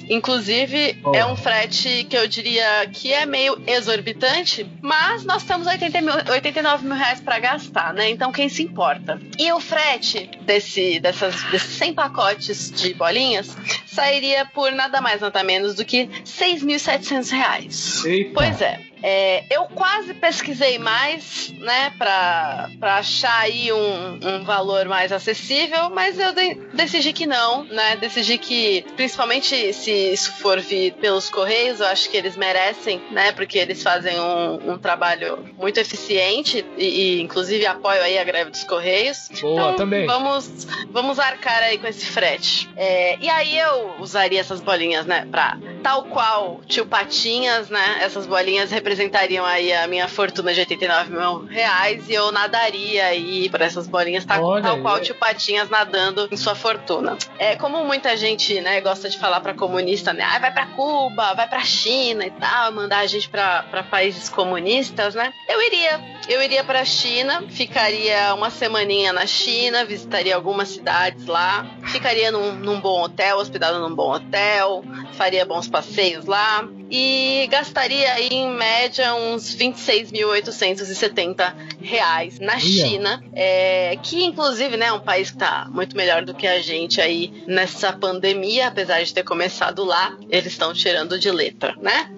Inclusive, 0.09 0.99
oh. 1.03 1.15
é 1.15 1.25
um 1.25 1.35
frete 1.35 2.05
que 2.09 2.17
eu 2.17 2.27
diria 2.27 2.87
que 2.91 3.11
é 3.11 3.25
meio 3.25 3.61
exorbitante, 3.65 4.69
mas 4.81 5.23
nós 5.25 5.43
temos 5.43 5.67
80 5.67 6.01
mil, 6.01 6.13
89 6.31 6.85
mil 6.85 6.95
reais 6.95 7.19
para 7.19 7.39
gastar, 7.39 7.93
né? 7.93 8.09
Então, 8.09 8.31
quem 8.31 8.49
se 8.49 8.63
importa? 8.63 9.19
E 9.37 9.51
o 9.51 9.59
frete 9.59 10.29
desse 10.41 10.99
dessas, 10.99 11.43
desses 11.51 11.75
100 11.75 11.93
pacotes 11.93 12.71
de 12.71 12.93
bolinhas 12.93 13.55
sairia 13.85 14.45
por 14.45 14.71
nada 14.71 15.01
mais, 15.01 15.21
nada 15.21 15.43
menos 15.43 15.75
do 15.75 15.85
que 15.85 16.07
6.700 16.23 17.31
reais. 17.31 18.05
Eita. 18.05 18.31
Pois 18.33 18.61
é. 18.61 18.79
É, 19.03 19.43
eu 19.49 19.65
quase 19.65 20.13
pesquisei 20.13 20.77
mais, 20.79 21.53
né, 21.59 21.93
pra, 21.97 22.69
pra 22.79 22.95
achar 22.95 23.41
aí 23.41 23.71
um, 23.71 24.19
um 24.21 24.43
valor 24.43 24.85
mais 24.85 25.11
acessível, 25.11 25.89
mas 25.89 26.19
eu 26.19 26.33
de, 26.33 26.55
decidi 26.73 27.13
que 27.13 27.25
não, 27.25 27.63
né? 27.65 27.95
Decidi 27.97 28.37
que, 28.37 28.85
principalmente 28.95 29.73
se 29.73 29.91
isso 29.91 30.33
for 30.33 30.59
vir 30.59 30.93
pelos 30.93 31.29
Correios, 31.29 31.79
eu 31.79 31.87
acho 31.87 32.09
que 32.09 32.17
eles 32.17 32.35
merecem, 32.35 33.01
né? 33.11 33.31
Porque 33.31 33.57
eles 33.57 33.81
fazem 33.81 34.19
um, 34.19 34.73
um 34.73 34.77
trabalho 34.77 35.45
muito 35.57 35.79
eficiente 35.79 36.65
e, 36.77 36.85
e, 37.17 37.21
inclusive, 37.21 37.65
apoio 37.65 38.01
aí 38.01 38.17
a 38.17 38.23
greve 38.23 38.51
dos 38.51 38.63
Correios. 38.63 39.29
Boa, 39.41 39.61
então, 39.61 39.75
também. 39.75 40.05
Vamos, 40.05 40.67
vamos 40.89 41.19
arcar 41.19 41.63
aí 41.63 41.77
com 41.77 41.87
esse 41.87 42.05
frete. 42.05 42.69
É, 42.75 43.17
e 43.19 43.29
aí 43.29 43.57
eu 43.57 43.95
usaria 43.99 44.39
essas 44.39 44.61
bolinhas, 44.61 45.05
né, 45.05 45.27
pra 45.29 45.57
tal 45.83 46.03
qual 46.05 46.61
tio 46.67 46.85
Patinhas, 46.85 47.69
né? 47.69 47.99
Essas 48.01 48.25
bolinhas 48.25 48.71
representariam 48.97 49.45
aí 49.45 49.71
a 49.71 49.87
minha 49.87 50.07
fortuna 50.07 50.53
de 50.53 50.59
89 50.61 51.11
mil 51.11 51.45
reais 51.45 52.09
e 52.09 52.13
eu 52.13 52.31
nadaria 52.31 53.05
aí 53.05 53.47
por 53.49 53.61
essas 53.61 53.87
bolinhas, 53.87 54.25
tá, 54.25 54.41
Olha 54.41 54.63
tal 54.63 54.75
aí. 54.75 54.81
qual 54.81 54.99
tio 54.99 55.15
Patinhas 55.15 55.69
nadando 55.69 56.27
em 56.31 56.37
sua 56.37 56.55
fortuna. 56.55 57.17
É 57.37 57.55
como 57.55 57.83
muita 57.85 58.17
gente, 58.17 58.59
né, 58.59 58.81
gosta 58.81 59.09
de 59.09 59.17
falar 59.17 59.39
pra 59.41 59.53
comunista, 59.53 60.13
né? 60.13 60.23
Ah, 60.23 60.39
vai 60.39 60.51
pra 60.51 60.65
Cuba, 60.67 61.33
vai 61.33 61.47
pra 61.47 61.61
China 61.63 62.25
e 62.25 62.31
tal, 62.31 62.71
mandar 62.71 62.99
a 62.99 63.05
gente 63.05 63.29
pra 63.29 63.63
países 63.89 64.29
comunistas, 64.29 65.13
né? 65.15 65.31
Eu 65.47 65.61
iria, 65.61 66.01
eu 66.27 66.41
iria 66.41 66.63
pra 66.63 66.83
China, 66.83 67.43
ficaria 67.49 68.33
uma 68.33 68.49
semaninha 68.49 69.13
na 69.13 69.25
China, 69.25 69.85
visitaria 69.85 70.35
algumas 70.35 70.69
cidades 70.69 71.25
lá, 71.27 71.65
ficaria 71.85 72.31
num, 72.31 72.53
num 72.53 72.79
bom 72.79 73.03
hotel, 73.03 73.37
hospedado 73.37 73.79
num 73.79 73.95
bom 73.95 74.13
hotel, 74.13 74.83
faria 75.13 75.45
bons 75.45 75.67
passeios 75.67 76.25
lá 76.25 76.67
e 76.89 77.47
gastaria 77.49 78.13
aí 78.13 78.29
em 78.31 78.49
média 78.49 79.13
uns 79.13 79.55
26.870 79.55 81.53
reais 81.81 82.39
na 82.39 82.59
China, 82.59 83.23
é, 83.33 83.97
que 84.01 84.23
inclusive 84.23 84.77
né, 84.77 84.87
é 84.87 84.93
um 84.93 84.99
país 84.99 85.31
que 85.31 85.37
tá 85.37 85.67
muito 85.69 85.95
melhor 85.95 86.23
do 86.23 86.33
que 86.33 86.47
a 86.47 86.61
gente 86.61 86.99
aí 87.01 87.43
nessa 87.47 87.93
pandemia, 87.93 88.67
apesar 88.67 89.03
de 89.03 89.13
ter 89.13 89.23
começado 89.23 89.83
lá, 89.83 90.17
eles 90.29 90.53
estão 90.53 90.73
tirando 90.73 91.19
de 91.19 91.31
letra, 91.31 91.75
né? 91.81 92.11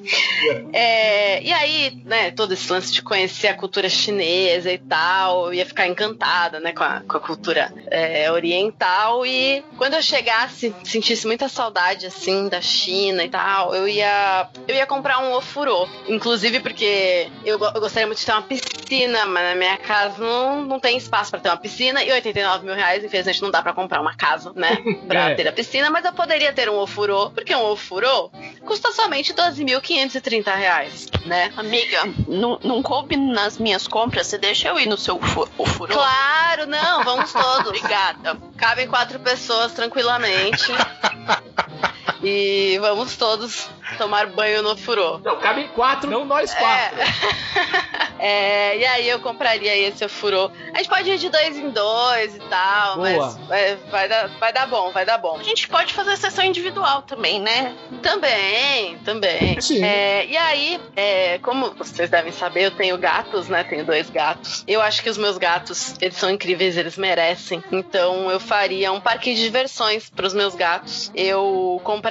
É, 0.74 1.42
e 1.44 1.52
aí, 1.52 2.02
né, 2.06 2.32
todo 2.32 2.54
esse 2.54 2.72
lance 2.72 2.92
de 2.92 3.02
conhecer 3.02 3.48
a 3.48 3.54
cultura 3.54 3.90
chinesa 3.90 4.72
e 4.72 4.78
tal, 4.78 5.48
eu 5.48 5.54
ia 5.54 5.66
ficar 5.66 5.88
encantada, 5.88 6.60
né, 6.60 6.72
com 6.72 6.84
a, 6.84 7.02
com 7.02 7.18
a 7.18 7.20
cultura 7.20 7.74
é, 7.88 8.32
oriental. 8.32 9.26
E 9.26 9.64
quando 9.78 9.94
eu 9.96 10.02
chegasse, 10.02 10.74
sentisse 10.84 11.26
muita 11.28 11.48
saudade, 11.48 12.06
assim, 12.06 12.48
da 12.48 12.62
China 12.62 13.24
e 13.24 13.30
tal, 13.30 13.76
eu 13.76 13.88
ia, 13.88 14.48
eu 14.68 14.76
ia 14.76 14.86
comprar 14.86 15.20
um 15.20 15.34
ofurô, 15.34 15.88
inclusive 16.08 16.60
porque 16.60 17.30
eu, 17.44 17.60
eu 17.60 17.80
gostaria 17.82 18.06
muito 18.08 18.20
de 18.20 18.26
ter 18.26 18.32
uma 18.34 18.42
piscina, 18.44 19.26
mas 19.26 19.50
na 19.50 19.56
minha 19.56 19.78
casa 19.78 20.24
não, 20.24 20.62
não 20.64 20.80
tem 20.80 20.96
espaço 20.98 21.32
pra 21.32 21.40
ter 21.40 21.50
uma 21.50 21.58
piscina 21.58 22.04
e 22.04 22.12
89 22.12 22.66
mil 22.66 22.76
reais, 22.76 23.04
infelizmente, 23.04 23.42
não 23.42 23.50
dá 23.52 23.62
pra 23.62 23.74
comprar 23.74 24.00
uma 24.02 24.16
casa, 24.16 24.52
né, 24.56 24.78
pra 25.08 25.32
É. 25.32 25.36
ter 25.36 25.48
a 25.48 25.52
piscina, 25.52 25.90
mas 25.90 26.06
eu 26.06 26.14
poderia 26.14 26.54
ter 26.54 26.70
um 26.70 26.78
ofurô, 26.78 27.32
porque 27.32 27.56
um 27.56 27.66
ofurô 27.66 28.30
custa 28.66 28.92
somente 28.92 29.34
12.530 29.34 30.56
reais, 30.56 31.08
né? 31.26 31.52
Amiga, 31.58 32.04
não, 32.28 32.60
não 32.64 32.84
coube 32.84 33.16
nas 33.18 33.58
minhas 33.58 33.88
compras, 33.88 34.28
você 34.28 34.38
deixa 34.38 34.68
eu 34.68 34.80
ir 34.80 34.88
no 34.88 34.98
seu 34.98 35.20
fu 35.20 35.48
o 35.58 35.66
furô? 35.66 35.94
Claro, 35.94 36.68
não, 36.68 37.04
vamos 37.04 37.32
todos. 37.34 37.68
Obrigada. 37.68 38.38
Cabem 38.58 38.88
quatro 38.88 39.20
pessoas 39.20 39.72
tranquilamente. 39.74 40.72
e 42.24 42.78
vamos 42.80 43.16
todos 43.16 43.70
tomar 43.98 44.28
banho 44.28 44.62
no 44.62 44.76
furô. 44.78 45.20
Não, 45.20 45.38
cabem 45.38 45.68
quatro, 45.70 46.10
não 46.10 46.26
nós 46.26 46.54
quatro. 46.54 46.98
É, 48.22 48.78
e 48.78 48.86
aí 48.86 49.08
eu 49.08 49.22
compraria 49.22 49.74
esse 49.78 50.04
ofurô. 50.04 50.52
A 50.74 50.80
gente 50.80 50.90
pode 50.90 51.10
ir 51.10 51.18
de 51.18 51.30
dois 51.30 51.58
em 51.58 51.70
dois 51.70 52.36
e 52.36 52.40
tal, 52.50 52.98
Boa. 52.98 53.10
mas 53.10 53.38
vai, 53.48 53.76
vai, 53.90 54.10
dar, 54.10 54.28
vai 54.38 54.52
dar 54.52 54.68
bom, 54.68 54.92
vai 54.92 55.06
dar 55.06 55.18
bom. 55.18 55.38
A 55.40 55.44
gente 55.44 55.70
pode 55.70 55.94
fazer 55.94 56.18
sessão 56.18 56.44
individual 56.44 57.02
também, 57.04 57.40
né? 57.40 57.74
Também, 58.02 58.98
também. 59.06 59.62
Sim. 59.62 59.82
É, 59.82 60.26
e 60.26 60.36
aí, 60.36 60.82
é, 60.98 61.40
como 61.40 61.72
vocês 61.76 62.10
devem 62.10 62.34
saber, 62.34 62.66
eu 62.66 62.72
tenho 62.72 62.98
gatos, 62.98 63.48
né? 63.48 63.64
Tenho 63.64 63.86
dois 63.86 64.10
gatos. 64.10 64.66
Eu 64.68 64.82
acho 64.82 65.02
que 65.02 65.10
os 65.10 65.18
meus 65.18 65.38
gatos, 65.38 65.96
eles 66.02 66.18
são 66.18 66.30
incríveis, 66.30 66.76
eles 66.76 66.98
merecem. 66.98 67.64
Então 67.72 68.30
eu 68.30 68.40
faria 68.42 68.92
um 68.92 69.00
parque 69.00 69.34
de 69.34 69.42
diversões 69.42 70.10
para 70.10 70.28
os 70.28 70.34
meus 70.34 70.56
gatos. 70.56 71.10
Eu 71.16 71.80
compraria 71.86 72.09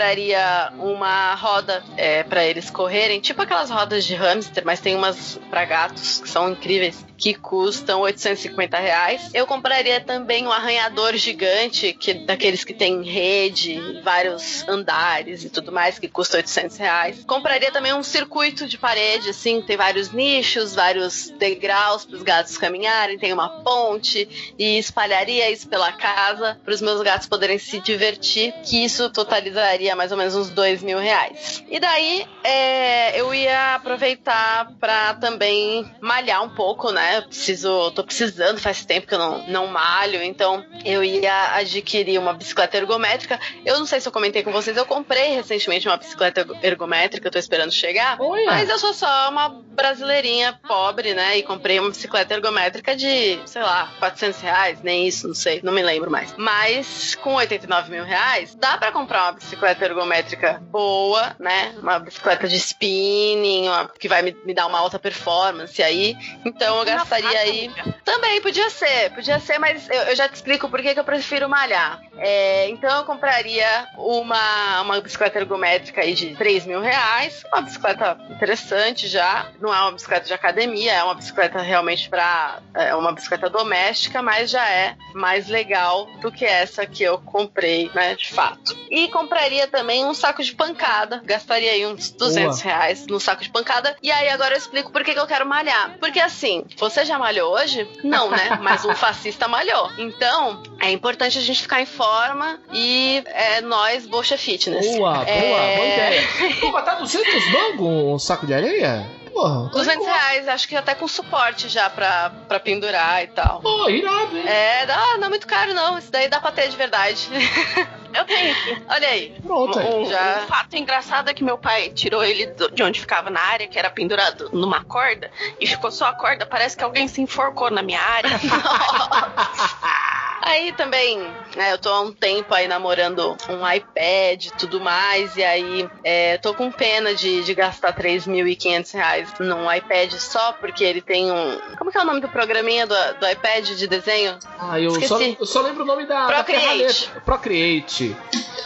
uma 0.79 1.35
roda 1.35 1.83
é, 1.97 2.23
para 2.23 2.45
eles 2.45 2.71
correrem, 2.71 3.21
tipo 3.21 3.43
aquelas 3.43 3.71
rodas 3.71 4.05
de 4.05 4.15
hamster, 4.15 4.65
mas 4.65 4.81
tem 4.81 4.95
umas 4.95 5.39
para 5.51 5.65
gatos 5.65 6.21
que 6.21 6.29
são 6.29 6.51
incríveis, 6.51 7.05
que 7.17 7.35
custam 7.35 8.01
850 8.01 8.79
reais. 8.79 9.31
Eu 9.35 9.47
compraria 9.47 10.01
também 10.01 10.47
um 10.47 10.53
arranhador 10.53 11.17
gigante, 11.17 11.93
que 11.93 12.15
daqueles 12.15 12.65
que 12.65 12.73
tem 12.73 13.03
rede, 13.03 14.01
vários 14.03 14.67
andares 14.69 15.45
e 15.45 15.51
tudo 15.51 15.73
mais, 15.73 15.99
que 15.99 16.09
custa 16.09 16.37
800 16.37 16.77
reais. 16.77 17.25
Compraria 17.27 17.73
também 17.73 17.93
um 17.93 18.03
circuito 18.03 18.67
de 18.67 18.79
parede, 18.79 19.31
assim, 19.31 19.61
tem 19.61 19.77
vários 19.77 20.13
nichos, 20.13 20.75
vários 20.75 21.31
degraus 21.31 22.05
para 22.05 22.17
os 22.17 22.23
gatos 22.23 22.57
caminharem, 22.57 23.19
tem 23.19 23.33
uma 23.33 23.49
ponte 23.63 24.55
e 24.57 24.79
espalharia 24.79 25.51
isso 25.51 25.69
pela 25.69 25.93
casa 25.93 26.59
para 26.65 26.75
os 26.75 26.81
meus 26.81 27.01
gatos 27.03 27.27
poderem 27.27 27.59
se 27.59 27.81
divertir, 27.81 28.53
que 28.63 28.85
isso 28.85 29.11
totalizaria 29.11 29.88
mais 29.95 30.13
ou 30.13 30.19
menos 30.19 30.35
uns 30.35 30.51
dois 30.51 30.83
mil 30.83 30.99
reais. 30.99 31.63
E 31.69 31.79
daí 31.79 32.27
é, 32.43 33.21
eu 33.21 33.35
ia 33.35 33.75
aproveitar 33.75 34.73
para 34.81 35.15
também 35.15 35.91
malhar 36.01 36.43
um 36.43 36.51
pouco, 36.51 36.91
né? 36.91 37.19
Eu 37.19 37.23
preciso, 37.23 37.91
tô 37.93 38.05
precisando, 38.05 38.61
faz 38.61 38.85
tempo 38.85 39.07
que 39.07 39.15
eu 39.15 39.19
não, 39.19 39.47
não 39.49 39.67
malho, 39.67 40.23
então 40.23 40.65
eu 40.85 41.03
ia 41.03 41.55
adquirir 41.57 42.19
uma 42.19 42.33
bicicleta 42.33 42.77
ergométrica. 42.77 43.39
Eu 43.65 43.79
não 43.79 43.87
sei 43.87 44.01
se 44.01 44.09
eu 44.09 44.13
comentei 44.13 44.43
com 44.43 44.53
vocês, 44.53 44.77
eu 44.77 44.87
comprei 44.87 45.35
recentemente 45.35 45.89
uma 45.89 45.97
bicicleta 45.97 46.47
ergométrica, 46.63 47.27
eu 47.29 47.33
tô 47.33 47.39
esperando 47.39 47.73
chegar. 47.73 48.17
Mas 48.47 48.69
eu 48.69 48.79
sou 48.79 48.93
só 48.93 49.29
uma 49.31 49.49
brasileirinha 49.49 50.59
pobre, 50.67 51.15
né? 51.15 51.39
E 51.39 51.43
comprei 51.43 51.79
uma 51.79 51.91
bicicleta 51.91 52.35
ergométrica 52.35 52.97
de, 52.97 53.39
sei 53.47 53.63
lá, 53.63 53.93
400 53.99 54.41
reais, 54.41 54.83
nem 54.83 55.07
isso, 55.07 55.29
não 55.29 55.35
sei, 55.35 55.61
não 55.63 55.73
me 55.73 55.83
lembro 55.83 56.11
mais. 56.11 56.35
Mas 56.37 57.15
com 57.17 57.35
89 57.35 57.91
mil 57.91 58.05
reais, 58.05 58.55
dá 58.55 58.77
pra 58.77 58.93
comprar 58.93 59.25
uma 59.25 59.33
bicicleta 59.79 59.85
ergométrica 59.85 60.61
boa, 60.71 61.37
né? 61.39 61.75
Uma 61.79 61.99
bicicleta 61.99 62.49
de 62.49 62.57
spinning, 62.57 63.69
uma- 63.69 63.89
que 63.89 64.09
vai 64.09 64.23
me, 64.23 64.37
me 64.45 64.53
dar 64.53 64.67
uma 64.67 64.79
alta 64.79 64.99
performance 64.99 65.83
aí. 65.83 66.17
Então 66.45 66.79
eu 66.79 66.85
gastaria 66.85 67.39
aí. 67.39 67.71
Também 68.05 68.41
podia 68.41 68.69
ser, 68.71 69.11
podia 69.15 69.39
ser, 69.39 69.59
mas 69.59 69.89
eu, 69.89 70.03
eu 70.03 70.17
já 70.17 70.29
te 70.29 70.35
explico 70.35 70.69
por 70.69 70.81
que, 70.83 70.95
que 70.95 71.01
eu 71.01 71.05
prefiro 71.05 71.49
malhar. 71.49 72.01
É, 72.17 72.69
então 72.71 72.99
eu 72.99 73.05
compraria 73.05 73.87
uma, 73.97 74.83
uma 74.83 75.01
bicicleta 75.01 75.39
ergométrica 75.39 76.01
aí 76.01 76.15
de 76.15 76.35
3 76.35 76.67
mil 76.67 76.81
reais, 76.81 77.45
uma 77.53 77.63
bicicleta 77.63 78.19
interessante 78.31 79.07
já. 79.07 79.47
Não 79.61 79.73
é 79.75 79.81
uma 79.81 79.93
bicicleta 79.93 80.27
de 80.27 80.35
academia, 80.35 80.93
é 80.93 81.05
uma 81.05 81.15
bicicleta 81.15 81.61
realmente 81.61 82.09
para 82.09 82.59
é 82.75 82.95
uma 82.95 83.13
bicicleta 83.13 83.49
doméstica, 83.49 84.23
mas 84.23 84.51
já 84.51 84.69
é 84.69 84.97
mais 85.15 85.49
legal 85.49 86.07
do 86.21 86.33
que 86.33 86.45
essa 86.45 86.87
que 86.87 87.03
eu 87.03 87.19
comprei, 87.19 87.91
né, 87.95 88.15
de 88.15 88.33
fato. 88.33 88.77
E 88.91 89.09
compraria 89.09 89.68
também 89.69 90.05
um 90.05 90.15
saco 90.15 90.43
de 90.43 90.53
pancada, 90.55 91.23
gastaria 91.25 91.73
aí 91.73 91.87
uns 91.87 92.11
200 92.11 92.61
Boa. 92.61 92.65
reais 92.65 93.07
no 93.07 93.21
saco 93.21 93.43
de 93.43 93.51
pancada. 93.51 93.97
E 94.03 94.11
aí 94.11 94.29
agora 94.29 94.55
eu 94.55 94.59
explico 94.59 94.91
por 94.91 95.05
que, 95.05 95.13
que 95.15 95.21
eu 95.21 95.27
quero 95.27 95.47
malhar. 95.47 95.97
Porque 95.99 96.21
assim, 96.21 96.65
você 96.77 97.05
já 97.05 97.19
malhou 97.19 97.53
hoje? 97.55 97.89
Não, 98.03 98.31
né? 98.31 98.59
Mas 98.63 98.85
um 98.85 98.95
fascista 98.95 99.47
malhou. 99.49 99.91
Então, 99.99 100.63
é 100.81 100.91
importante 100.91 101.39
a 101.39 101.43
gente 101.43 101.63
ficar 101.63 101.81
em 101.81 101.87
forma 101.87 102.59
e 102.73 103.23
é 103.27 103.61
nós, 103.61 104.07
Bolcha 104.07 104.37
Fitness. 104.39 104.87
Boa, 104.97 105.15
boa, 105.25 105.29
É. 105.29 105.77
boa 105.77 105.87
ideia. 105.89 106.29
Pô, 106.61 106.71
mas 106.73 106.85
tá 106.85 106.95
200 106.95 107.53
mango 107.53 108.15
um 108.15 108.19
saco 108.19 108.47
de 108.47 108.55
areia? 108.55 109.07
Porra. 109.39 109.69
200 109.71 110.05
reais, 110.05 110.49
acho 110.49 110.67
que 110.67 110.75
até 110.75 110.95
com 110.97 111.07
suporte 111.07 111.69
já 111.69 111.89
pra, 111.89 112.31
pra 112.49 112.59
pendurar 112.59 113.23
e 113.23 113.29
tal. 113.29 113.61
Pô, 113.61 113.89
irado, 113.89 114.37
hein? 114.37 114.49
É, 114.49 114.85
dá, 114.85 115.17
não 115.19 115.27
é 115.27 115.29
muito 115.29 115.47
caro 115.47 115.73
não, 115.73 115.97
isso 115.97 116.11
daí 116.11 116.29
dá 116.29 116.41
pra 116.41 116.51
ter 116.51 116.69
de 116.69 116.77
verdade. 116.77 117.29
Eu 118.13 118.25
tenho 118.25 118.51
aqui. 118.53 118.83
Olha 118.89 119.09
aí. 119.09 119.37
Pronto. 119.43 119.79
aí. 119.79 119.87
Um, 119.87 120.07
Já. 120.07 120.41
um 120.43 120.47
fato 120.49 120.75
engraçado 120.77 121.29
é 121.29 121.35
que 121.35 121.45
meu 121.45 121.57
pai 121.59 121.91
tirou 121.91 122.25
ele 122.25 122.47
do- 122.47 122.71
de 122.71 122.83
onde 122.83 122.99
ficava 123.01 123.29
na 123.31 123.39
área, 123.41 123.69
que 123.69 123.79
era 123.79 123.91
pendurado 123.91 124.49
numa 124.53 124.83
corda, 124.83 125.31
e 125.61 125.67
ficou 125.67 125.91
só 125.93 126.07
a 126.07 126.13
corda. 126.15 126.45
Parece 126.47 126.77
que 126.77 126.83
alguém 126.83 127.07
se 127.07 127.21
enforcou 127.21 127.71
na 127.71 127.83
minha 127.83 128.01
área. 128.01 128.31
Aí 130.41 130.73
também, 130.73 131.19
né, 131.57 131.73
eu 131.73 131.79
tô 131.79 131.89
há 131.91 132.01
um 132.01 132.13
tempo 132.13 132.55
aí 132.55 132.69
namorando 132.69 133.37
um 133.49 133.71
iPad 133.71 134.47
e 134.47 134.53
tudo 134.53 134.81
mais, 134.81 135.37
e 135.37 135.43
aí 135.45 135.89
é, 136.05 136.39
tô 136.39 136.55
com 136.55 136.71
pena 136.71 137.15
de, 137.15 137.43
de 137.43 137.55
gastar 137.55 137.95
3.500 137.95 138.95
reais 138.95 139.29
num 139.41 139.73
iPad 139.73 140.13
só, 140.15 140.53
porque 140.53 140.85
ele 140.85 141.01
tem 141.01 141.31
um... 141.31 141.59
Como 141.77 141.91
que 141.91 141.99
é 141.99 142.03
o 142.03 142.05
nome 142.05 142.21
do 142.21 142.29
programinha 142.29 142.87
do, 142.87 142.95
do 143.19 143.29
iPad 143.29 143.69
de 143.69 143.87
desenho? 143.87 144.39
Ah, 144.59 144.81
eu 144.81 145.01
só, 145.03 145.21
eu 145.21 145.47
só 145.47 145.61
lembro 145.61 145.83
o 145.83 145.87
nome 145.87 146.07
da, 146.07 146.27
da 146.27 146.35
Procreate. 146.35 146.65
ferramenta. 147.05 147.21
Procreate. 147.25 148.17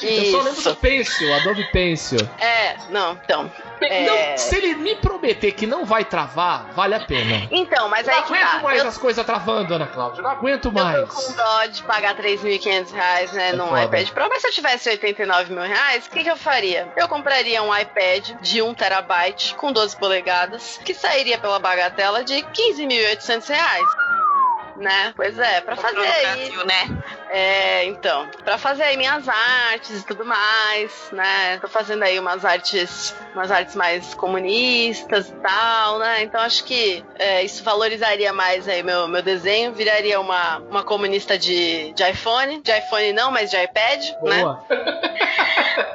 Eu 0.02 0.24
só 0.30 0.38
lembro 0.38 0.60
Isso. 0.60 0.68
do 0.70 0.76
Pencil, 0.76 1.34
Adobe 1.34 1.64
Pencil. 1.72 2.18
É, 2.38 2.76
não, 2.90 3.12
então. 3.24 3.50
É. 3.86 4.36
Se 4.36 4.56
ele 4.56 4.74
me 4.74 4.94
prometer 4.96 5.52
que 5.52 5.66
não 5.66 5.84
vai 5.84 6.04
travar, 6.04 6.66
vale 6.72 6.94
a 6.94 7.00
pena. 7.00 7.46
Então, 7.50 7.88
mas 7.88 8.06
Eu 8.06 8.14
aí 8.14 8.20
não 8.20 8.26
aguento 8.26 8.50
tá. 8.50 8.58
mais 8.60 8.82
Eu, 8.82 8.88
as 8.88 8.98
coisas 8.98 9.24
travando, 9.26 9.74
Ana 9.74 9.86
Cláudia. 9.86 10.18
Eu 10.20 10.22
não 10.24 10.30
aguento 10.30 10.68
eu 10.68 10.72
tô 10.72 10.82
mais. 10.82 11.08
com 11.10 11.32
dó 11.32 11.66
de 11.66 11.82
pagar 11.82 12.16
3.500 12.16 12.92
reais, 12.92 13.32
né, 13.32 13.48
É 13.50 13.52
num 13.52 13.68
foda. 13.68 13.84
iPad 13.84 14.08
Pro, 14.10 14.28
mas 14.28 14.40
se 14.42 14.48
eu 14.48 14.52
tivesse 14.52 14.88
89 14.90 15.52
mil 15.52 15.62
reais, 15.62 16.06
o 16.06 16.10
que, 16.10 16.22
que 16.22 16.30
eu 16.30 16.36
faria? 16.36 16.92
Eu 16.96 17.08
compraria 17.08 17.62
um 17.62 17.76
iPad 17.76 18.30
de 18.40 18.62
1 18.62 18.74
terabyte 18.74 19.54
com 19.56 19.72
12 19.72 19.96
polegadas, 19.96 20.78
que 20.84 20.94
sairia 20.94 21.38
pela 21.38 21.58
bagatela 21.58 22.24
de 22.24 22.34
15.800 22.42 23.48
reais. 23.48 23.88
Né? 24.76 25.12
Pois 25.14 25.38
é, 25.38 25.60
pra 25.60 25.76
fazer 25.76 25.96
no 25.96 26.02
aí. 26.02 26.22
Brasil, 26.22 26.64
né? 26.66 27.02
É, 27.30 27.84
então, 27.84 28.26
pra 28.44 28.56
fazer 28.58 28.82
aí 28.84 28.96
minhas 28.96 29.28
artes 29.28 30.00
e 30.00 30.06
tudo 30.06 30.24
mais, 30.24 31.08
né? 31.12 31.58
Tô 31.60 31.68
fazendo 31.68 32.02
aí 32.02 32.18
umas 32.18 32.44
artes, 32.44 33.14
umas 33.34 33.50
artes 33.50 33.74
mais 33.76 34.14
comunistas 34.14 35.28
e 35.28 35.32
tal, 35.34 35.98
né? 35.98 36.22
Então 36.22 36.40
acho 36.40 36.64
que 36.64 37.04
é, 37.18 37.42
isso 37.42 37.62
valorizaria 37.62 38.32
mais 38.32 38.66
aí 38.68 38.82
meu, 38.82 39.06
meu 39.08 39.22
desenho, 39.22 39.72
viraria 39.72 40.18
uma, 40.18 40.58
uma 40.58 40.82
comunista 40.82 41.38
de, 41.38 41.92
de 41.92 42.02
iPhone, 42.10 42.60
de 42.62 42.70
iPhone 42.76 43.12
não, 43.12 43.30
mas 43.30 43.50
de 43.50 43.56
iPad, 43.62 44.04
né? 44.22 44.40
Boa. 44.42 44.64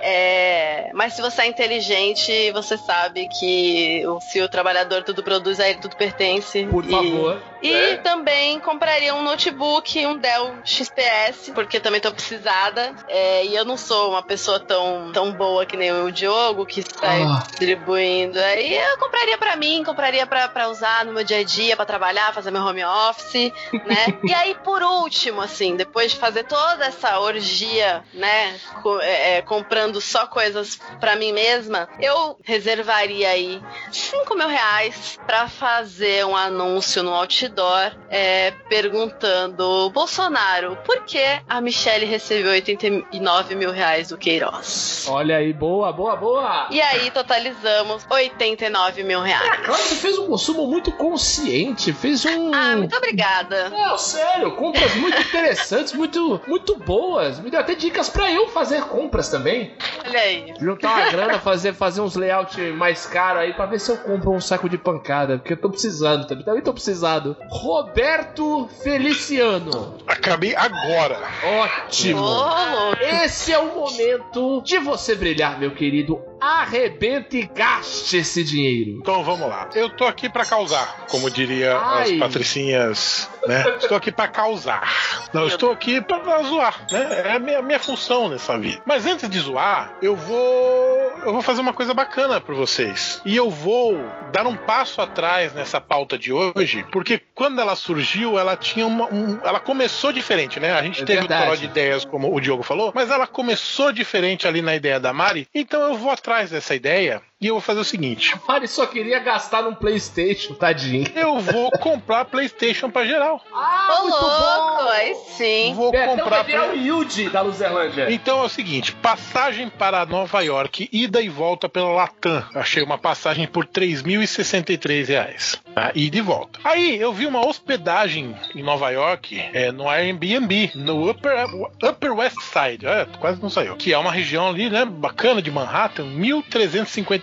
É, 0.02 0.90
mas 0.94 1.14
se 1.14 1.22
você 1.22 1.42
é 1.44 1.48
inteligente, 1.48 2.52
você 2.52 2.78
sabe 2.78 3.28
que 3.28 4.04
o, 4.08 4.20
se 4.22 4.42
o 4.42 4.48
trabalhador 4.50 5.04
tudo 5.04 5.22
produz, 5.22 5.60
a 5.60 5.68
ele 5.70 5.80
tudo 5.80 5.96
pertence. 5.96 6.66
Por 6.66 6.86
E- 6.86 6.90
favor. 6.90 7.42
e 7.62 7.74
É. 7.74 7.98
também 7.98 8.60
compraria 8.68 9.16
um 9.16 9.24
notebook, 9.24 10.06
um 10.06 10.18
Dell 10.18 10.58
XPS, 10.66 11.52
porque 11.56 11.80
também 11.80 12.02
tô 12.02 12.12
precisada. 12.12 12.94
É, 13.08 13.46
e 13.46 13.56
eu 13.56 13.64
não 13.64 13.78
sou 13.78 14.10
uma 14.12 14.22
pessoa 14.22 14.60
tão, 14.60 15.10
tão 15.14 15.32
boa 15.32 15.66
que 15.66 15.78
nem 15.78 15.90
o 15.92 16.12
Diogo, 16.12 16.66
que 16.66 16.84
sai 16.84 17.24
Ah. 17.24 17.44
distribuindo. 17.48 18.38
Aí 18.38 18.76
eu 18.78 18.98
compraria 18.98 19.38
pra 19.38 19.56
mim, 19.56 19.84
compraria 19.86 20.28
pra, 20.28 20.50
pra 20.50 20.68
usar 20.68 21.06
no 21.06 21.14
meu 21.14 21.24
dia 21.24 21.38
a 21.40 21.44
dia, 21.44 21.78
pra 21.78 21.86
trabalhar, 21.86 22.34
fazer 22.34 22.52
meu 22.52 22.62
home 22.62 22.84
office, 22.84 23.54
né? 23.86 24.20
e 24.30 24.34
aí, 24.34 24.54
por 24.56 24.84
último, 24.84 25.42
assim, 25.42 25.78
depois 25.78 26.12
de 26.12 26.18
fazer 26.18 26.44
toda 26.44 26.86
essa 26.86 27.20
orgia, 27.20 28.04
né? 28.14 28.60
co- 28.84 29.00
é, 29.00 29.38
é, 29.38 29.42
comprando 29.42 30.02
só 30.02 30.28
coisas 30.28 30.78
pra 31.00 31.16
mim 31.16 31.32
mesma, 31.32 31.88
eu 32.02 32.38
reservaria 32.44 33.30
aí 33.30 33.62
5 33.94 34.36
mil 34.36 34.50
reais 34.50 35.18
pra 35.26 35.48
fazer 35.48 36.26
um 36.26 36.36
anúncio 36.36 37.02
no 37.02 37.14
outdoor 37.14 37.96
é, 38.10 38.52
perguntando 38.70 39.90
Bolsonaro, 39.92 40.78
por 40.86 41.04
que 41.04 41.24
a 41.48 41.62
Michelle 41.62 42.06
recebeu 42.06 42.52
89 42.52 43.56
mil 43.56 43.72
reais 43.72 44.10
do 44.10 44.18
Queiroz? 44.18 45.06
Olha 45.10 45.38
aí, 45.38 45.54
boa, 45.54 45.92
boa, 45.92 46.16
boa. 46.16 46.68
E 46.72 46.82
aí 46.82 47.10
totalizamos 47.12 48.06
89 48.10 49.04
mil 49.04 49.22
reais. 49.22 49.66
Claro 49.66 49.82
você 49.82 49.96
fez 49.96 50.18
um 50.18 50.28
consumo 50.28 50.68
muito 50.68 50.92
consciente, 50.92 51.94
fez 51.94 52.26
um. 52.26 52.54
Ah, 52.54 52.76
muito 52.78 52.96
obrigada. 52.96 53.70
Não, 53.70 53.98
sério, 53.98 54.56
compras 54.56 54.96
muito 54.96 55.20
interessantes, 55.22 55.94
muito, 55.94 56.42
muito 56.48 56.76
boas. 56.78 57.40
Me 57.40 57.50
deu 57.50 57.60
até 57.60 57.76
dicas 57.76 58.10
pra 58.10 58.32
eu 58.32 58.48
fazer 58.50 58.82
compras 58.84 59.30
também. 59.30 59.76
Olha 60.06 60.20
aí. 60.20 60.54
Juntar 60.60 60.98
uma 60.98 61.10
grana, 61.10 61.40
fazer, 61.40 61.74
fazer 61.74 62.02
uns 62.02 62.16
layout 62.16 62.60
mais 62.74 63.06
caros 63.06 63.42
aí 63.42 63.54
pra 63.54 63.66
ver 63.66 63.80
se 63.80 63.92
eu 63.92 63.98
compro 63.98 64.32
um 64.32 64.42
saco 64.42 64.70
de 64.70 64.78
pancada, 64.78 65.38
porque 65.38 65.54
eu 65.54 65.62
tô 65.62 65.70
precisando 65.70 66.28
também. 66.28 66.44
Também 66.44 66.62
tô 66.62 66.74
precisado. 66.74 67.36
Roberto 67.50 68.47
Feliciano. 68.84 69.98
Acabei 70.08 70.56
agora. 70.56 71.20
Ótimo. 71.44 72.22
louco. 72.22 72.98
Esse 73.02 73.52
é 73.54 73.60
o 73.60 73.76
momento 73.76 74.62
de 74.64 74.78
você 74.80 75.16
brilhar, 75.16 75.60
meu 75.60 75.72
querido. 75.72 76.22
Arrebente 76.40 77.38
e 77.38 77.44
gaste 77.46 78.18
esse 78.18 78.44
dinheiro. 78.44 78.92
Então 79.02 79.24
vamos 79.24 79.48
lá. 79.50 79.70
Eu 79.74 79.90
tô 79.90 80.06
aqui 80.06 80.30
pra 80.30 80.46
causar, 80.46 81.06
como 81.10 81.30
diria 81.30 81.78
Ai. 81.78 82.14
as 82.14 82.20
patricinhas, 82.20 83.30
né? 83.48 83.64
Estou 83.80 83.98
aqui 83.98 84.12
pra 84.12 84.28
causar. 84.28 84.90
Não, 85.34 85.42
eu 85.42 85.48
estou 85.48 85.72
aqui 85.72 86.00
pra 86.02 86.42
zoar, 86.44 86.86
né? 86.92 87.24
É 87.26 87.32
a 87.34 87.40
minha, 87.40 87.62
minha 87.62 87.80
função 87.80 88.30
nessa 88.30 88.58
vida. 88.58 88.82
Mas 88.86 89.06
antes 89.06 89.30
de 89.30 89.40
zoar, 89.40 89.94
eu 90.02 90.16
vou 90.16 90.98
eu 91.26 91.34
vou 91.34 91.42
fazer 91.42 91.62
uma 91.62 91.74
coisa 91.74 91.94
bacana 91.94 92.40
pra 92.40 92.54
vocês. 92.56 93.22
E 93.26 93.36
eu 93.36 93.50
vou 93.50 93.98
dar 94.32 94.46
um 94.48 94.56
passo 94.56 95.02
atrás 95.02 95.54
nessa 95.54 95.82
pauta 95.82 96.18
de 96.18 96.32
hoje, 96.32 96.86
porque 96.92 97.22
quando 97.34 97.60
ela 97.60 97.76
surgiu, 97.76 98.38
ela 98.38 98.56
tinha 98.56 98.86
uma 98.86 99.06
um- 99.14 99.40
ela 99.44 99.60
começou 99.60 100.12
diferente, 100.12 100.60
né? 100.60 100.72
A 100.74 100.84
gente 100.84 101.02
É 101.02 101.06
teve 101.06 101.20
verdade. 101.20 101.44
toró 101.44 101.56
de 101.56 101.66
ideias, 101.66 102.06
como 102.06 102.34
o 102.34 102.40
Diogo 102.40 102.64
falou, 102.64 102.92
mas 102.94 103.10
ela 103.10 103.26
começou 103.28 103.92
diferente 103.92 104.48
ali 104.48 104.62
na 104.62 104.76
ideia 104.76 105.00
da 105.00 105.12
Mari. 105.12 105.48
Então 105.54 105.82
eu 105.82 105.96
vou 105.98 106.12
atrás 106.28 106.52
dessa 106.52 106.76
ideia 106.76 107.22
e 107.40 107.48
eu 107.48 107.54
vou 107.54 107.62
fazer 107.62 107.80
o 107.80 107.84
seguinte: 107.86 108.34
Mari 108.48 108.68
só 108.68 108.86
queria 108.88 109.20
gastar 109.20 109.62
num 109.62 109.76
PlayStation, 109.76 110.56
tadinho. 110.56 111.06
eu 111.16 111.40
vou 111.40 111.70
comprar 111.80 112.26
PlayStation 112.26 112.90
pra 112.90 113.06
geral. 113.06 113.42
Ah, 113.54 114.02
Ô, 114.02 114.08
louco, 114.08 114.90
aí 114.94 115.16
sim. 115.16 115.74
Vou 115.76 115.92
Betão 115.92 116.18
comprar 116.18 116.38
vai 116.38 116.44
virar 116.46 116.64
pra... 116.64 116.74
o 116.74 116.78
Yuji 116.78 117.30
da 117.30 117.42
Luzerlândia. 117.42 118.12
Então 118.12 118.40
é 118.42 118.44
o 118.46 118.50
seguinte, 118.50 118.92
passagem 118.94 119.70
para 119.70 120.06
Nova 120.06 120.42
York, 120.42 120.90
ida 120.92 121.22
e 121.22 121.30
volta 121.30 121.70
pela 121.70 121.90
Latam. 121.90 122.44
Achei 122.56 122.82
uma 122.82 122.98
passagem 122.98 123.48
por 123.48 123.66
3.063 123.66 125.08
reais. 125.08 125.62
Tá? 125.76 125.92
Ida 125.94 126.18
e 126.18 126.22
volta. 126.22 126.60
Aí 126.64 127.00
eu 127.00 127.14
vi 127.14 127.28
uma 127.28 127.46
hospedagem 127.46 128.36
em 128.56 128.64
Nova 128.64 128.90
York, 128.90 129.40
é, 129.54 129.72
no 129.72 129.88
Airbnb, 129.88 130.72
no 130.74 131.10
Upper, 131.12 131.46
Upper 131.84 132.14
West 132.16 132.38
Side, 132.42 132.86
é, 132.86 133.06
quase 133.20 133.40
não 133.42 133.50
saiu. 133.50 133.76
Que 133.76 133.94
é 133.94 133.98
uma 133.98 134.12
região 134.12 134.48
ali, 134.50 134.70
né, 134.70 134.86
bacana 134.86 135.40
de 135.42 135.52
Manhattan, 135.52 136.06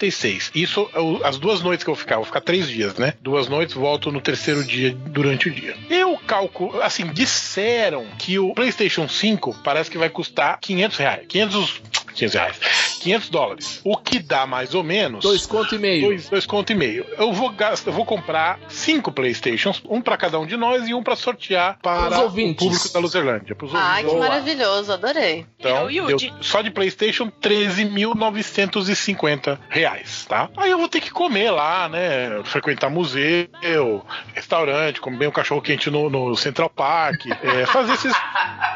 1356. 0.04 0.50
Isso 0.54 0.88
as 1.22 1.38
duas 1.38 1.62
noites 1.62 1.84
que 1.84 1.90
eu 1.90 1.94
ficar, 1.94 2.16
vou 2.16 2.24
ficar 2.24 2.40
três 2.40 2.68
dias, 2.68 2.94
né? 2.96 3.14
Duas 3.20 3.48
noites, 3.48 3.74
volto 3.74 4.10
no 4.10 4.20
terceiro 4.20 4.64
dia 4.64 4.94
durante 4.94 5.48
o 5.48 5.52
dia. 5.52 5.76
Eu 5.88 6.16
calculo, 6.18 6.82
assim, 6.82 7.06
disseram 7.06 8.06
que 8.18 8.38
o 8.38 8.54
PlayStation 8.54 9.08
5 9.08 9.60
parece 9.62 9.90
que 9.90 9.98
vai 9.98 10.10
custar 10.10 10.58
500 10.60 10.98
reais. 10.98 11.26
500, 11.28 11.82
500 12.14 12.34
reais. 12.34 12.83
500 13.04 13.28
dólares. 13.28 13.80
O 13.84 13.96
que 13.96 14.18
dá 14.18 14.46
mais 14.46 14.74
ou 14.74 14.82
menos. 14.82 15.22
Dois 15.22 15.46
conto 15.46 15.74
e 15.74 15.78
meio. 15.78 16.08
Dois, 16.08 16.28
dois 16.28 16.46
conto 16.46 16.72
e 16.72 16.74
meio. 16.74 17.06
Eu 17.16 17.32
vou, 17.32 17.50
gastar, 17.50 17.90
eu 17.90 17.94
vou 17.94 18.04
comprar 18.04 18.58
cinco 18.68 19.12
Playstations, 19.12 19.82
um 19.88 20.00
pra 20.00 20.16
cada 20.16 20.38
um 20.38 20.46
de 20.46 20.56
nós 20.56 20.88
e 20.88 20.94
um 20.94 21.02
pra 21.02 21.16
sortear 21.16 21.78
para 21.82 22.20
o 22.20 22.24
ouvintes. 22.24 22.64
público 22.64 22.92
da 22.92 22.98
Luzerlândia. 22.98 23.54
Pros 23.54 23.74
Ai, 23.74 24.02
que 24.02 24.08
ouvintes. 24.08 24.12
Boa. 24.12 24.28
maravilhoso, 24.28 24.92
adorei. 24.92 25.46
Então, 25.58 25.86
o 25.86 25.90
Yuji. 25.90 26.30
deu 26.30 26.42
só 26.42 26.62
de 26.62 26.70
PlayStation 26.70 27.30
13.950 27.42 29.58
reais, 29.68 30.24
tá? 30.28 30.48
Aí 30.56 30.70
eu 30.70 30.78
vou 30.78 30.88
ter 30.88 31.00
que 31.00 31.10
comer 31.10 31.50
lá, 31.50 31.88
né? 31.88 32.40
Frequentar 32.44 32.90
museu, 32.90 34.04
restaurante, 34.34 35.00
comer 35.00 35.18
bem 35.18 35.28
um 35.28 35.32
cachorro 35.32 35.62
quente 35.62 35.90
no, 35.90 36.08
no 36.10 36.36
Central 36.36 36.70
Park, 36.70 37.26
é, 37.42 37.66
fazer 37.66 37.94
esses, 37.94 38.14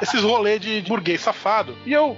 esses 0.02 0.22
rolês 0.22 0.60
de, 0.60 0.82
de 0.82 0.88
burguês 0.88 1.20
safado. 1.20 1.76
E 1.86 1.92
eu. 1.92 2.16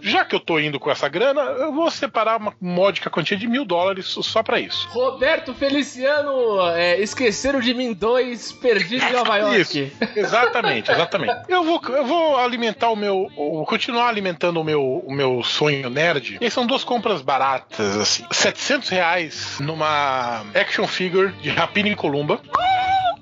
Já 0.00 0.24
que 0.24 0.34
eu 0.34 0.40
tô 0.40 0.58
indo 0.58 0.78
com 0.78 0.90
essa 0.90 1.08
grana, 1.08 1.40
eu 1.40 1.72
vou 1.72 1.90
separar 1.90 2.36
uma 2.38 2.54
módica 2.60 3.10
quantia 3.10 3.36
de 3.36 3.46
mil 3.46 3.64
dólares 3.64 4.06
só 4.06 4.42
pra 4.42 4.58
isso. 4.60 4.88
Roberto 4.90 5.54
Feliciano, 5.54 6.60
é, 6.70 7.00
esqueceram 7.00 7.60
de 7.60 7.74
mim 7.74 7.92
dois, 7.92 8.52
perdido 8.52 9.04
em 9.04 9.12
Nova 9.12 9.36
York. 9.38 9.60
Isso, 9.60 9.92
exatamente, 10.16 10.90
exatamente. 10.90 11.34
Eu 11.48 11.64
vou, 11.64 11.80
eu 11.88 12.04
vou 12.04 12.38
alimentar 12.38 12.90
o 12.90 12.96
meu. 12.96 13.28
continuar 13.66 14.08
alimentando 14.08 14.60
o 14.60 14.64
meu, 14.64 14.82
o 15.06 15.12
meu 15.12 15.42
sonho 15.42 15.88
nerd. 15.90 16.38
E 16.40 16.50
são 16.50 16.66
duas 16.66 16.84
compras 16.84 17.22
baratas, 17.22 17.96
assim. 17.96 18.24
700 18.30 18.88
reais 18.88 19.58
numa 19.60 20.44
action 20.54 20.86
figure 20.86 21.32
de 21.42 21.50
Rapina 21.50 21.88
em 21.88 21.94
Columba. 21.94 22.40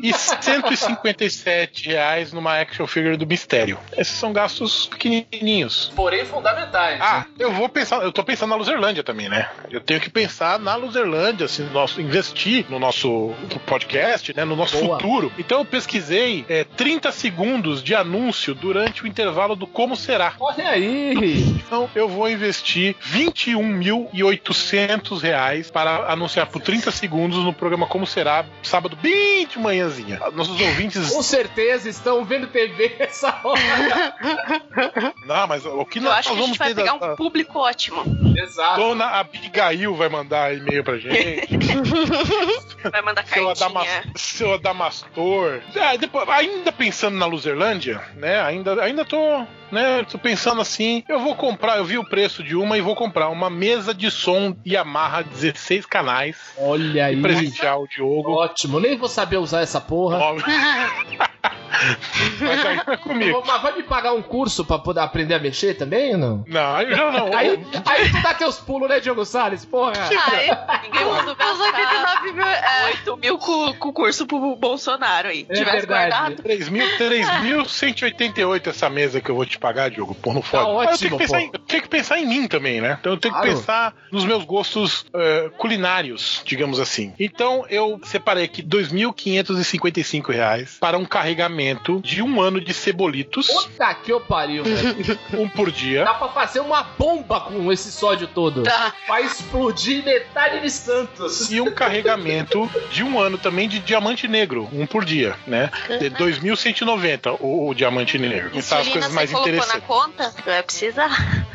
E 0.03 0.13
157 0.13 1.89
reais 1.89 2.33
numa 2.33 2.59
action 2.59 2.87
figure 2.87 3.17
do 3.17 3.27
Mistério. 3.27 3.79
Esses 3.97 4.15
são 4.15 4.33
gastos 4.33 4.87
pequenininhos. 4.87 5.93
Porém 5.95 6.25
fundamentais. 6.25 7.01
Ah, 7.01 7.27
eu 7.39 7.53
vou 7.53 7.69
pensar, 7.69 8.03
eu 8.03 8.13
tô 8.13 8.25
pensando 8.25 8.51
na 8.51 8.57
Luzerlândia 8.57 9.03
também, 9.03 9.29
né? 9.29 9.49
Eu 9.71 9.81
tenho 9.81 10.01
que 10.01 10.11
pensar 10.11 10.59
na 10.59 10.75
Luzerlândia, 10.75 11.47
assim, 11.47 11.63
no 11.65 11.73
nosso, 11.73 12.01
investir 12.01 12.67
no 12.69 12.79
nosso 12.79 13.35
podcast, 13.67 14.35
né? 14.35 14.45
No 14.45 14.57
nosso 14.57 14.79
Boa. 14.79 14.99
futuro. 14.99 15.33
Então 15.39 15.61
eu 15.61 15.65
pesquisei 15.65 16.45
é, 16.49 16.65
30 16.65 17.13
segundos 17.13 17.83
de 17.83 17.95
anúncio 17.95 18.55
durante 18.55 19.05
o 19.05 19.07
intervalo 19.07 19.57
do 19.57 19.67
Como 19.67 19.97
Será. 19.97 20.35
Olha 20.39 20.69
aí. 20.69 21.57
Então 21.67 21.89
eu 21.95 22.09
vou 22.09 22.29
investir 22.29 22.95
21.800 23.11 25.21
reais 25.21 25.71
para 25.71 26.13
anunciar 26.13 26.47
por 26.47 26.63
30 26.63 26.91
segundos 26.91 27.45
no 27.45 27.53
programa 27.53 27.87
Como 27.87 28.07
Será, 28.07 28.47
sábado 28.63 28.97
bem 29.01 29.47
de 29.47 29.59
manhãzinha. 29.87 30.21
Nossos 30.33 30.61
ouvintes. 30.61 31.11
Com 31.11 31.23
certeza 31.23 31.89
estão 31.89 32.25
vendo 32.25 32.47
TV 32.49 32.97
essa 32.99 33.41
hora. 33.45 34.15
Não, 35.27 35.47
mas 35.47 35.65
o 35.65 35.85
que 35.85 35.99
Eu 35.99 36.03
nós 36.03 36.15
acho 36.19 36.29
que 36.31 36.35
a 36.35 36.39
vamos 36.39 36.49
gente 36.49 36.59
vai 36.59 36.69
ter 36.69 36.75
pegar 36.83 36.99
da- 36.99 37.13
um 37.13 37.17
público 37.17 37.59
ótimo. 37.59 38.03
Exato. 38.37 38.81
Dona 38.81 39.07
Abigail 39.07 39.95
vai 39.95 40.09
mandar 40.09 40.55
e-mail 40.55 40.85
pra 40.85 40.99
gente. 40.99 41.49
Vai 42.91 43.03
mandar 43.03 43.27
seu, 43.27 43.49
Adama, 43.51 43.85
cartinha. 43.85 44.13
seu 44.15 44.55
Adamastor. 44.55 45.61
É, 45.75 45.99
depois, 45.99 46.29
ainda 46.29 46.71
pensando 46.71 47.17
na 47.17 47.27
Luzerlândia, 47.27 48.01
né? 48.15 48.41
Ainda, 48.43 48.81
ainda 48.81 49.05
tô, 49.05 49.45
né? 49.73 50.05
Tô 50.09 50.19
pensando 50.19 50.61
assim. 50.61 51.03
Eu 51.09 51.19
vou 51.19 51.35
comprar, 51.35 51.79
eu 51.79 51.85
vi 51.85 51.99
o 51.99 52.09
preço 52.09 52.45
de 52.45 52.55
uma 52.55 52.79
e 52.79 52.81
vou 52.81 52.95
comprar 52.95 53.29
uma 53.29 53.51
mesa 53.51 53.93
de 53.93 54.09
som 54.11 54.57
Yamaha 54.65 55.23
16 55.25 55.85
canais. 55.87 56.37
Olha 56.59 57.07
aí. 57.07 57.21
Presentear 57.21 57.81
o 57.81 57.89
Diogo. 57.89 58.33
Ótimo, 58.35 58.79
nem 58.79 58.97
vou 58.97 59.09
saber 59.09 59.39
usar 59.39 59.63
essa 59.63 59.81
porra. 59.81 60.21
Aí 61.71 62.81
é 62.95 62.97
comigo. 62.97 63.43
Mas 63.47 63.63
vai 63.63 63.77
me 63.77 63.83
pagar 63.83 64.13
um 64.13 64.23
curso 64.23 64.65
pra 64.65 64.79
poder 64.79 65.01
aprender 65.01 65.35
a 65.35 65.39
mexer 65.39 65.75
também 65.75 66.13
ou 66.13 66.19
não? 66.19 66.45
Não, 66.47 66.77
aí 66.77 66.95
já 66.95 67.11
não. 67.11 67.37
Aí, 67.37 67.67
aí 67.87 68.11
tu 68.11 68.23
dá 68.23 68.35
teus 68.35 68.59
pulos, 68.59 68.89
né, 68.89 69.01
Diogo 69.01 69.25
Salles? 69.25 69.65
Porra. 69.65 69.93
Ai, 69.99 70.81
ninguém 70.85 71.05
mandou 71.05 71.33
Os 71.33 71.39
gastar 71.39 71.65
89 71.65 72.33
mil. 72.33 72.47
É, 72.47 72.85
8 72.87 73.17
mil 73.19 73.39
com, 73.39 73.73
com 73.75 73.89
o 73.89 73.93
curso 73.93 74.27
pro 74.27 74.57
Bolsonaro 74.57 75.29
aí. 75.29 75.47
É 75.49 75.55
Tivesse 75.55 75.87
verdade. 75.87 76.11
guardado. 76.11 76.43
3.188 76.43 78.67
essa 78.69 78.89
mesa 78.91 79.21
que 79.21 79.31
eu 79.31 79.35
vou 79.35 79.47
te 79.47 79.59
pagar, 79.59 79.91
Diogo. 79.91 80.15
Pô, 80.15 80.33
não 80.33 80.43
fode. 80.43 80.65
Tá 80.65 80.73
Mas 80.75 81.03
eu 81.03 81.09
tenho, 81.09 81.15
ótimo, 81.15 81.39
que 81.39 81.45
em, 81.45 81.51
eu 81.53 81.59
tenho 81.61 81.83
que 81.83 81.89
pensar 81.89 82.19
em 82.19 82.27
mim 82.27 82.47
também, 82.49 82.81
né? 82.81 82.97
Então 83.01 83.13
eu 83.13 83.19
tenho 83.19 83.35
Claro. 83.35 83.49
que 83.51 83.55
pensar 83.57 83.95
nos 84.11 84.25
meus 84.25 84.45
gostos 84.45 85.05
eh, 85.15 85.51
culinários, 85.59 86.43
digamos 86.45 86.81
assim. 86.81 87.13
Então 87.19 87.65
eu 87.69 88.01
separei 88.05 88.45
aqui 88.45 88.63
2.555 88.63 90.33
reais 90.33 90.77
para 90.81 90.97
um 90.97 91.05
carregamento 91.05 91.56
de 92.03 92.23
um 92.23 92.41
ano 92.41 92.61
de 92.61 92.73
cebolitos, 92.75 93.47
Puta 93.49 93.95
que 93.95 94.13
eu 94.13 94.21
pariu, 94.21 94.65
velho. 94.65 95.19
um 95.35 95.49
por 95.49 95.71
dia. 95.71 96.05
Dá 96.05 96.15
pra 96.15 96.29
fazer 96.29 96.61
uma 96.61 96.83
bomba 96.83 97.41
com 97.41 97.73
esse 97.73 97.91
sódio 97.91 98.27
todo. 98.29 98.63
Tá. 98.63 98.93
Vai 99.09 99.25
explodir 99.25 100.05
metade 100.05 100.61
de 100.61 100.71
Santos. 100.71 101.51
E 101.51 101.61
um 101.61 101.71
carregamento 101.71 102.71
de 102.91 103.03
um 103.03 103.19
ano 103.19 103.39
também 103.39 103.69
de 103.69 103.79
diamante 103.79 104.29
negro, 104.29 104.69
um 104.73 104.87
por 104.87 105.05
dia, 105.05 105.37
né? 105.47 105.71
De 105.99 106.11
2.190 106.11 107.37
o, 107.41 107.69
o 107.69 107.75
diamante 107.75 108.19
negro. 108.19 108.51
Pensar 108.51 108.81
as 108.81 108.87
Insulina 108.87 108.93
coisas 108.93 109.09
você 109.11 109.15
mais 109.15 109.31
colocou 109.31 109.53
na 109.53 109.77
interessantes. 109.79 109.87
conta? 109.87 110.43
Vai 110.45 110.63
precisar. 110.63 111.47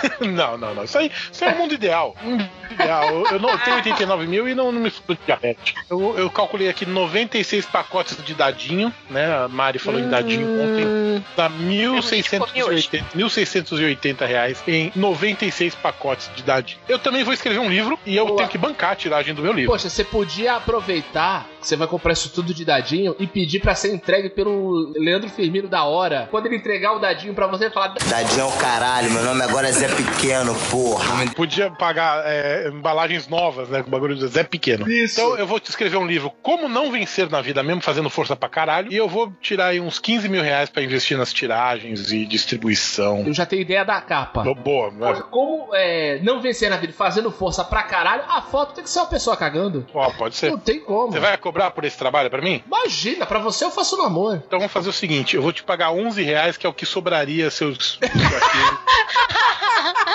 Não, 0.20 0.56
não, 0.56 0.74
não. 0.74 0.84
Isso 0.84 0.98
aí, 0.98 1.10
isso 1.32 1.44
aí 1.44 1.50
é 1.50 1.54
o 1.54 1.58
mundo 1.58 1.74
ideal. 1.74 2.14
Mundo 2.22 2.48
ideal. 2.70 3.08
Eu, 3.08 3.26
eu 3.32 3.40
não 3.40 3.50
eu 3.50 3.58
tenho 3.58 3.76
89 3.76 4.26
mil 4.26 4.48
e 4.48 4.54
não, 4.54 4.70
não 4.70 4.80
me 4.80 4.88
explode 4.88 5.20
diabetes. 5.26 5.74
Eu, 5.88 6.18
eu 6.18 6.30
calculei 6.30 6.68
aqui 6.68 6.86
96 6.86 7.66
pacotes 7.66 8.16
de 8.24 8.34
dadinho, 8.34 8.92
né? 9.08 9.44
A 9.44 9.48
Mari 9.48 9.78
falou 9.78 10.00
em 10.00 10.08
dadinho 10.08 10.46
ontem. 10.46 11.24
Dá 11.36 11.50
1.680 11.50 13.04
1.680 13.16 14.26
reais 14.26 14.62
em 14.66 14.92
96 14.94 15.74
pacotes 15.76 16.30
de 16.34 16.42
dadinho. 16.42 16.80
Eu 16.88 16.98
também 16.98 17.24
vou 17.24 17.34
escrever 17.34 17.58
um 17.58 17.68
livro 17.68 17.98
e 18.06 18.16
eu 18.16 18.26
Boa. 18.26 18.38
tenho 18.38 18.48
que 18.48 18.58
bancar 18.58 18.92
a 18.92 18.96
tiragem 18.96 19.34
do 19.34 19.42
meu 19.42 19.52
livro. 19.52 19.72
Poxa, 19.72 19.88
você 19.88 20.04
podia 20.04 20.56
aproveitar 20.56 21.46
você 21.60 21.76
vai 21.76 21.86
comprar 21.86 22.12
isso 22.12 22.30
tudo 22.30 22.52
de 22.54 22.64
dadinho 22.64 23.14
e 23.18 23.26
pedir 23.26 23.60
pra 23.60 23.74
ser 23.74 23.92
entregue 23.92 24.30
pelo 24.30 24.92
Leandro 24.96 25.28
Firmino 25.28 25.68
da 25.68 25.84
hora. 25.84 26.28
Quando 26.30 26.46
ele 26.46 26.56
entregar 26.56 26.94
o 26.94 26.98
dadinho 26.98 27.34
pra 27.34 27.46
você, 27.46 27.70
falar. 27.70 27.94
Dadinho 28.08 28.40
é 28.40 28.44
o 28.44 28.52
caralho, 28.52 29.10
meu 29.10 29.22
nome 29.22 29.42
agora 29.42 29.68
é 29.68 29.72
Zé 29.72 29.88
Pequeno, 29.88 30.54
porra. 30.70 31.26
Podia 31.34 31.70
pagar 31.70 32.22
é, 32.26 32.68
embalagens 32.68 33.28
novas, 33.28 33.68
né? 33.68 33.82
Com 33.82 33.88
o 33.88 33.90
bagulho 33.90 34.16
do 34.16 34.28
Zé 34.28 34.44
Pequeno. 34.44 34.90
Isso. 34.90 35.20
Então 35.20 35.36
eu 35.36 35.46
vou 35.46 35.60
te 35.60 35.70
escrever 35.70 35.96
um 35.96 36.06
livro 36.06 36.32
Como 36.42 36.68
Não 36.68 36.90
Vencer 36.90 37.30
na 37.30 37.40
Vida 37.40 37.62
Mesmo, 37.62 37.82
fazendo 37.82 38.10
força 38.10 38.34
pra 38.36 38.48
caralho. 38.48 38.92
E 38.92 38.96
eu 38.96 39.08
vou 39.08 39.32
tirar 39.40 39.68
aí 39.68 39.80
uns 39.80 39.98
15 39.98 40.28
mil 40.28 40.42
reais 40.42 40.70
pra 40.70 40.82
investir 40.82 41.16
nas 41.16 41.32
tiragens 41.32 42.12
e 42.12 42.24
distribuição. 42.24 43.24
Eu 43.26 43.34
já 43.34 43.46
tenho 43.46 43.62
ideia 43.62 43.84
da 43.84 44.00
capa. 44.00 44.42
Tô 44.42 44.54
boa, 44.54 44.90
né? 44.90 45.22
Como 45.30 45.74
é, 45.74 46.20
não 46.22 46.40
vencer 46.40 46.70
na 46.70 46.76
vida 46.76 46.92
fazendo 46.92 47.30
força 47.30 47.64
pra 47.64 47.82
caralho, 47.82 48.22
a 48.28 48.42
foto 48.42 48.74
tem 48.74 48.84
que 48.84 48.90
ser 48.90 49.00
uma 49.00 49.06
pessoa 49.06 49.36
cagando. 49.36 49.86
Ó, 49.94 50.10
pode 50.12 50.34
ser. 50.36 50.50
Não 50.50 50.58
tem 50.58 50.80
como. 50.80 51.12
Você 51.12 51.20
vai 51.20 51.34
cobrar 51.50 51.72
por 51.72 51.84
esse 51.84 51.98
trabalho 51.98 52.30
pra 52.30 52.40
mim? 52.40 52.62
Imagina, 52.64 53.26
pra 53.26 53.40
você 53.40 53.64
eu 53.64 53.70
faço 53.72 53.96
no 53.96 54.04
amor. 54.04 54.40
Então 54.46 54.58
vamos 54.60 54.72
fazer 54.72 54.88
o 54.88 54.92
seguinte: 54.92 55.34
eu 55.34 55.42
vou 55.42 55.52
te 55.52 55.62
pagar 55.64 55.90
11 55.90 56.22
reais, 56.22 56.56
que 56.56 56.64
é 56.64 56.68
o 56.68 56.72
que 56.74 56.86
sobraria 56.86 57.50
seus. 57.50 57.98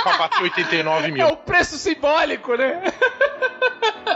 pra 0.04 0.18
bater 0.18 0.42
89 0.44 1.08
É 1.08 1.12
mil. 1.12 1.28
o 1.28 1.38
preço 1.38 1.78
simbólico, 1.78 2.56
né? 2.56 2.82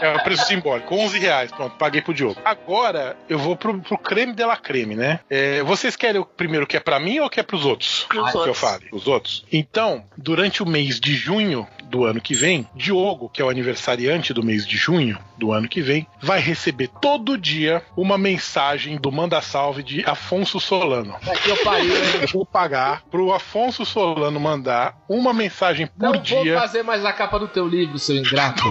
É 0.01 0.15
o 0.15 0.23
preço 0.23 0.45
simbólico, 0.45 0.95
11 0.95 1.19
reais. 1.19 1.51
Pronto, 1.51 1.75
paguei 1.75 2.01
pro 2.01 2.13
Diogo. 2.13 2.39
Agora 2.45 3.17
eu 3.27 3.37
vou 3.37 3.55
pro, 3.57 3.77
pro 3.81 3.97
creme 3.97 4.33
de 4.33 4.45
la 4.45 4.55
creme, 4.55 4.95
né? 4.95 5.19
É, 5.29 5.61
vocês 5.63 5.95
querem 5.97 6.21
o 6.21 6.25
primeiro 6.25 6.65
que 6.65 6.77
é 6.77 6.79
pra 6.79 6.99
mim 6.99 7.19
ou 7.19 7.29
que 7.29 7.39
é 7.39 7.43
pros 7.43 7.65
outros? 7.65 8.05
Pros 8.07 8.31
que 8.31 8.37
eu 8.37 8.41
outros. 8.41 8.57
fale? 8.59 8.87
Os 8.93 9.07
outros. 9.07 9.43
Então, 9.51 10.05
durante 10.15 10.63
o 10.63 10.65
mês 10.65 10.99
de 11.01 11.13
junho 11.15 11.67
do 11.89 12.05
ano 12.05 12.21
que 12.21 12.33
vem, 12.33 12.67
Diogo, 12.75 13.29
que 13.29 13.41
é 13.41 13.45
o 13.45 13.49
aniversariante 13.49 14.33
do 14.33 14.43
mês 14.43 14.65
de 14.65 14.77
junho 14.77 15.17
do 15.37 15.51
ano 15.51 15.67
que 15.67 15.81
vem, 15.81 16.07
vai 16.21 16.39
receber 16.39 16.89
todo 17.01 17.37
dia 17.37 17.81
uma 17.97 18.17
mensagem 18.17 18.97
do 18.97 19.11
Manda 19.11 19.41
Salve 19.41 19.81
de 19.81 20.03
Afonso 20.05 20.59
Solano. 20.59 21.15
Aqui 21.15 21.49
eu 21.49 21.57
parei, 21.63 21.89
Eu 22.21 22.27
vou 22.27 22.45
pagar 22.45 23.03
pro 23.09 23.33
Afonso 23.33 23.85
Solano 23.85 24.39
mandar 24.39 24.97
uma 25.07 25.33
mensagem 25.33 25.87
por 25.87 26.03
Não 26.03 26.13
vou 26.13 26.21
dia 26.21 26.59
fazer 26.59 26.83
mais 26.83 27.03
a 27.05 27.13
capa 27.13 27.39
do 27.39 27.47
teu 27.47 27.67
livro, 27.67 27.97
seu 27.97 28.17
ingrato. 28.17 28.63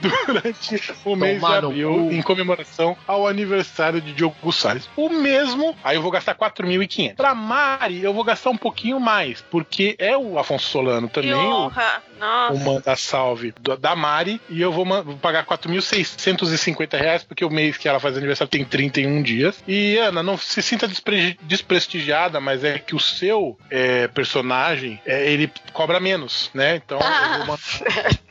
durante 0.00 0.80
o 1.04 1.16
mês 1.16 1.40
de 1.40 1.46
abril, 1.46 2.12
em 2.12 2.22
comemoração 2.22 2.96
ao 3.06 3.26
aniversário 3.26 4.00
de 4.00 4.12
Diogo 4.12 4.52
Salles. 4.52 4.88
O 4.96 5.08
mesmo, 5.08 5.76
aí 5.82 5.96
eu 5.96 6.02
vou 6.02 6.10
gastar 6.10 6.34
4.500. 6.34 7.16
Pra 7.16 7.34
Mari, 7.34 8.02
eu 8.02 8.12
vou 8.12 8.24
gastar 8.24 8.50
um 8.50 8.56
pouquinho 8.56 8.98
mais, 9.00 9.44
porque 9.50 9.96
é 9.98 10.16
o 10.16 10.38
Afonso 10.38 10.68
Solano 10.68 11.08
também, 11.08 11.32
o, 11.66 11.70
honra. 11.70 12.02
o 12.16 12.18
Nossa. 12.20 12.64
manda 12.64 12.96
salve 12.96 13.52
do- 13.60 13.76
da 13.76 13.94
Mari, 13.96 14.40
e 14.48 14.60
eu 14.60 14.72
vou, 14.72 14.84
vou 14.84 15.16
pagar 15.18 15.44
4.650 15.44 16.96
reais, 16.98 17.22
porque 17.24 17.44
o 17.44 17.50
mês 17.50 17.76
que 17.76 17.88
ela 17.88 18.00
faz 18.00 18.16
aniversário 18.16 18.50
tem 18.50 18.64
31 18.64 19.22
dias. 19.22 19.62
E, 19.66 19.96
Ana, 19.98 20.22
não 20.22 20.36
se 20.36 20.62
sinta 20.62 20.86
despre- 20.88 21.38
desprestigiada, 21.42 22.40
mas 22.40 22.64
é 22.64 22.78
que 22.78 22.94
o 22.94 23.00
seu 23.00 23.58
é, 23.70 24.08
personagem, 24.08 25.00
é, 25.06 25.30
ele 25.30 25.50
cobra 25.72 26.00
menos, 26.00 26.50
né? 26.54 26.76
Então, 26.76 26.98
eu 26.98 27.44
vou 27.44 27.46
mandar, 27.46 27.60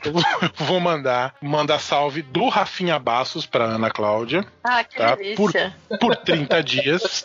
eu 0.04 0.12
vou- 0.12 0.24
eu 0.42 0.66
vou 0.66 0.80
mandar, 0.80 1.34
mandar 1.40 1.78
salve 1.78 2.22
do 2.22 2.48
Rafinha 2.48 2.98
Bassos 2.98 3.46
pra 3.46 3.64
Ana 3.64 3.90
Cláudia, 3.90 4.44
Ah, 4.64 4.82
que 4.84 4.96
tá? 4.96 5.16
Por, 5.36 5.52
delícia. 5.52 5.76
por 6.00 6.16
30 6.16 6.62
dias. 6.62 7.24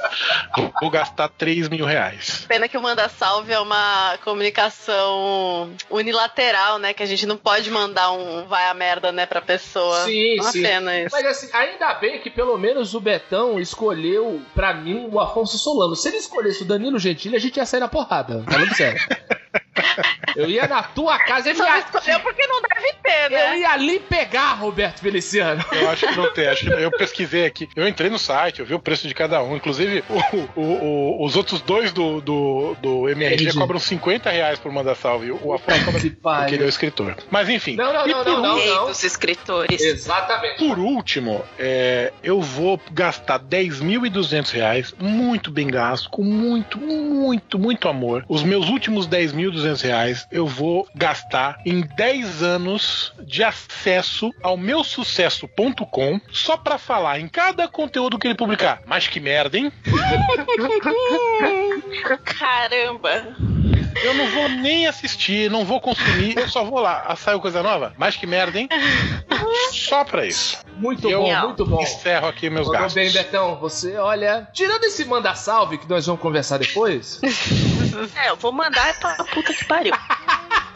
Vou- 0.55 0.71
Vou 0.81 0.89
gastar 0.89 1.27
3 1.29 1.69
mil 1.69 1.85
reais. 1.85 2.45
Pena 2.47 2.67
que 2.67 2.77
o 2.77 2.81
Manda 2.81 3.07
Salve 3.09 3.51
é 3.53 3.59
uma 3.59 4.17
comunicação 4.23 5.71
unilateral, 6.01 6.77
né? 6.77 6.93
Que 6.93 7.03
a 7.03 7.05
gente 7.05 7.25
não 7.25 7.37
pode 7.37 7.69
mandar 7.69 8.11
um 8.11 8.45
vai 8.45 8.67
a 8.67 8.73
merda, 8.73 9.11
né, 9.11 9.25
pra 9.25 9.41
pessoa. 9.41 10.03
Sim, 10.05 10.39
uma 10.39 10.51
sim. 10.51 10.61
pena 10.61 10.99
isso. 10.99 11.09
Mas 11.11 11.25
assim, 11.25 11.49
ainda 11.53 11.93
bem 11.95 12.19
que 12.19 12.29
pelo 12.29 12.57
menos 12.57 12.93
o 12.93 12.99
Betão 12.99 13.59
escolheu, 13.59 14.41
pra 14.53 14.73
mim, 14.73 15.07
o 15.11 15.19
Afonso 15.19 15.57
Solano. 15.57 15.95
Se 15.95 16.09
ele 16.09 16.17
escolhesse 16.17 16.63
o 16.63 16.65
Danilo 16.65 16.99
Gentili, 16.99 17.35
a 17.35 17.39
gente 17.39 17.57
ia 17.57 17.65
sair 17.65 17.79
na 17.79 17.87
porrada. 17.87 18.43
Falando 18.47 18.75
sério. 18.75 18.99
Eu 20.35 20.49
ia 20.49 20.67
na 20.67 20.83
tua 20.83 21.17
casa 21.19 21.51
e 21.51 21.55
ia, 21.57 21.79
escolheu 21.79 22.19
porque 22.21 22.45
não 22.47 22.61
deve 22.61 22.93
ter, 23.03 23.25
eu 23.25 23.29
né? 23.49 23.59
ia 23.59 23.69
ali 23.71 23.99
pegar 23.99 24.53
Roberto 24.53 24.99
Feliciano. 25.01 25.63
Eu 25.71 25.89
acho 25.89 26.07
que 26.07 26.15
não 26.15 26.31
tem. 26.33 26.47
Acho 26.47 26.65
que 26.65 26.71
eu 26.71 26.91
pesquisei 26.91 27.45
aqui. 27.45 27.67
Eu 27.75 27.87
entrei 27.87 28.09
no 28.09 28.19
site, 28.19 28.59
eu 28.59 28.65
vi 28.65 28.73
o 28.73 28.79
preço 28.79 29.07
de 29.07 29.13
cada 29.13 29.41
um. 29.43 29.55
Inclusive, 29.55 30.03
o- 30.09 30.37
o- 30.59 30.61
o- 30.61 31.25
os 31.25 31.35
outros 31.35 31.61
dois 31.61 31.91
do, 31.91 32.21
do, 32.21 32.75
do 32.81 33.09
MRG 33.09 33.43
MRG. 33.43 33.57
cobram 33.59 33.79
50 33.79 34.29
reais 34.29 34.59
por 34.59 34.71
mandar 34.71 34.95
salve. 34.95 35.31
O 35.31 35.53
Afonso 35.53 35.85
cobra 35.85 35.99
Que 36.01 36.09
porque 36.09 36.55
ele 36.55 36.63
é 36.63 36.65
o 36.65 36.69
escritor. 36.69 37.15
Mas 37.29 37.49
enfim. 37.49 37.75
Não, 37.75 37.93
não, 37.93 38.07
E 38.07 38.11
não, 38.11 38.23
por 38.23 38.31
não, 38.33 38.41
não, 38.41 38.65
não. 38.65 38.87
dos 38.87 39.03
escritores. 39.03 39.81
Exatamente. 39.81 40.57
Por 40.57 40.79
último, 40.79 41.43
é, 41.59 42.11
eu 42.23 42.41
vou 42.41 42.79
gastar 42.91 43.39
10.200 43.39 44.51
reais, 44.51 44.93
muito 44.99 45.51
bem 45.51 45.67
gasto, 45.67 46.09
com 46.09 46.23
muito, 46.23 46.77
muito, 46.79 47.57
muito 47.59 47.87
amor. 47.87 48.25
Os 48.27 48.43
meus 48.43 48.67
últimos 48.69 49.07
10.200 49.07 49.81
reais 49.81 50.20
eu 50.31 50.45
vou 50.45 50.87
gastar 50.95 51.59
em 51.65 51.81
10 51.81 52.43
anos 52.43 53.13
de 53.23 53.43
acesso 53.43 54.31
ao 54.41 54.57
meu 54.57 54.83
sucesso.com 54.83 56.19
só 56.31 56.57
pra 56.57 56.77
falar 56.77 57.19
em 57.19 57.27
cada 57.27 57.67
conteúdo 57.67 58.19
que 58.19 58.27
ele 58.27 58.35
publicar. 58.35 58.81
Mas 58.85 59.07
que 59.07 59.19
merda, 59.19 59.57
hein? 59.57 59.71
Caramba. 62.25 63.35
Eu 64.03 64.13
não 64.13 64.27
vou 64.31 64.47
nem 64.49 64.87
assistir, 64.87 65.49
não 65.49 65.65
vou 65.65 65.79
consumir, 65.81 66.37
eu 66.37 66.47
só 66.49 66.63
vou 66.63 66.79
lá. 66.79 67.03
Ah, 67.07 67.15
saiu 67.15 67.39
coisa 67.39 67.61
nova? 67.61 67.93
Mas 67.97 68.15
que 68.15 68.25
merda, 68.25 68.59
hein? 68.59 68.69
Só 69.71 70.03
pra 70.03 70.25
isso. 70.25 70.57
Muito 70.77 71.09
Eu 71.09 71.21
bom, 71.21 71.39
muito 71.41 71.65
bom. 71.65 71.81
Encerro 71.81 72.27
aqui 72.27 72.49
meus 72.49 72.67
Mandou 72.67 72.81
gastos. 72.81 72.93
bem, 72.93 73.11
Betão. 73.11 73.55
Você, 73.57 73.97
olha. 73.97 74.47
Tirando 74.53 74.83
esse 74.85 75.05
manda 75.05 75.35
salve 75.35 75.77
que 75.77 75.87
nós 75.89 76.05
vamos 76.05 76.21
conversar 76.21 76.57
depois. 76.59 77.19
É, 78.15 78.29
eu 78.29 78.37
vou 78.37 78.53
mandar 78.53 78.97
pra 78.99 79.15
puta 79.25 79.53
que 79.53 79.65
pariu. 79.65 79.93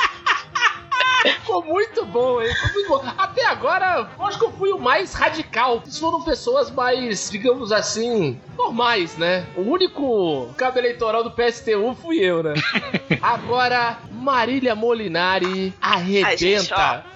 Ficou 1.33 1.63
muito 1.63 2.05
bom, 2.05 2.41
hein? 2.41 2.53
Ficou 2.53 2.73
muito 2.73 2.89
bom. 2.89 3.13
Até 3.17 3.45
agora, 3.45 4.09
eu 4.17 4.25
acho 4.25 4.38
que 4.39 4.45
eu 4.45 4.51
fui 4.51 4.71
o 4.71 4.79
mais 4.79 5.13
radical. 5.13 5.79
Vocês 5.79 5.99
foram 5.99 6.21
pessoas 6.21 6.71
mais, 6.71 7.29
digamos 7.29 7.71
assim, 7.71 8.39
normais, 8.57 9.17
né? 9.17 9.45
O 9.55 9.61
único 9.61 10.53
cabo 10.57 10.79
eleitoral 10.79 11.23
do 11.23 11.31
PSTU 11.31 11.95
fui 12.01 12.19
eu, 12.19 12.43
né? 12.43 12.53
Agora, 13.21 13.97
Marília 14.11 14.75
Molinari 14.75 15.73
arrebenta. 15.81 17.05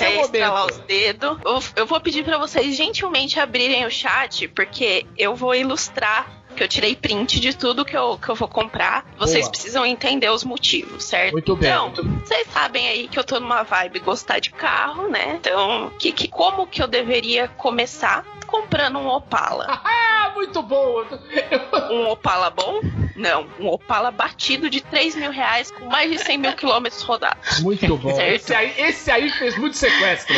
É 0.00 0.20
estralar 0.20 0.60
momento. 0.62 0.70
os 0.70 0.78
dedos. 0.86 1.38
Eu, 1.44 1.82
eu 1.82 1.86
vou 1.86 2.00
pedir 2.00 2.24
pra 2.24 2.38
vocês 2.38 2.76
gentilmente 2.76 3.40
abrirem 3.40 3.84
o 3.84 3.90
chat, 3.90 4.46
porque 4.48 5.04
eu 5.18 5.34
vou 5.34 5.54
ilustrar 5.56 6.41
que 6.56 6.62
eu 6.62 6.68
tirei 6.68 6.94
print 6.94 7.40
de 7.40 7.56
tudo 7.56 7.84
que 7.84 7.96
eu, 7.96 8.18
que 8.18 8.28
eu 8.28 8.34
vou 8.34 8.48
comprar. 8.48 9.04
Vocês 9.18 9.44
Boa. 9.44 9.50
precisam 9.50 9.86
entender 9.86 10.30
os 10.30 10.44
motivos, 10.44 11.04
certo? 11.04 11.32
Muito 11.32 11.56
bem, 11.56 11.70
Então, 11.70 11.86
muito 11.88 12.26
vocês 12.26 12.46
sabem 12.52 12.88
aí 12.88 13.08
que 13.08 13.18
eu 13.18 13.24
tô 13.24 13.40
numa 13.40 13.62
vibe 13.62 14.00
gostar 14.00 14.38
de 14.38 14.50
carro, 14.50 15.08
né? 15.08 15.36
Então, 15.40 15.90
que, 15.98 16.12
que, 16.12 16.28
como 16.28 16.66
que 16.66 16.82
eu 16.82 16.86
deveria 16.86 17.48
começar? 17.48 18.24
Comprando 18.46 18.98
um 18.98 19.08
Opala. 19.08 19.80
Ah, 20.22 20.30
muito 20.34 20.62
bom. 20.62 21.02
Um 21.90 22.08
Opala 22.08 22.48
bom? 22.48 22.80
Não, 23.16 23.46
um 23.58 23.68
Opala 23.68 24.10
batido 24.10 24.70
de 24.70 24.80
3 24.80 25.16
mil 25.16 25.30
reais 25.30 25.70
com 25.70 25.86
mais 25.86 26.10
de 26.10 26.18
100 26.18 26.38
mil 26.38 26.52
quilômetros 26.54 27.02
rodados. 27.02 27.60
Muito 27.60 27.96
bom. 27.96 28.20
Esse 28.20 28.54
aí, 28.54 28.74
esse 28.78 29.10
aí 29.10 29.30
fez 29.30 29.56
muito 29.56 29.76
sequestro. 29.76 30.34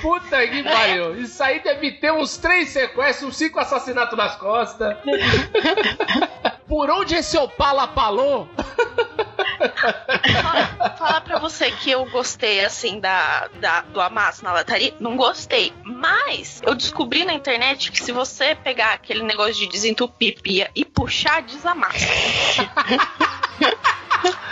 Puta 0.00 0.46
que 0.46 0.62
pariu. 0.62 1.20
Isso 1.20 1.42
aí 1.42 1.60
deve 1.60 1.92
ter 1.92 2.12
uns 2.12 2.36
três 2.36 2.70
sequestros, 2.70 3.28
uns 3.30 3.36
cinco 3.36 3.58
assassinatos 3.58 4.16
nas 4.16 4.36
costas. 4.36 4.96
Por 6.66 6.90
onde 6.90 7.14
esse 7.14 7.36
Opala 7.38 7.88
palou? 7.88 8.48
Falar 10.98 11.20
pra 11.22 11.38
você 11.38 11.70
que 11.70 11.90
eu 11.90 12.04
gostei, 12.06 12.64
assim, 12.64 13.00
da, 13.00 13.48
da- 13.60 13.80
do 13.82 14.00
amasso 14.00 14.44
na 14.44 14.52
lataria, 14.52 14.94
não 15.00 15.16
gostei. 15.16 15.72
Mas 15.84 16.60
eu 16.64 16.74
descobri 16.74 17.24
na 17.24 17.32
internet 17.34 17.90
que 17.92 18.02
se 18.02 18.12
você 18.12 18.54
pegar 18.54 18.92
aquele 18.92 19.22
negócio 19.22 19.54
de 19.54 19.66
desentupir 19.68 20.38
e 20.74 20.84
puxar, 20.84 21.42
desamassa. 21.42 21.98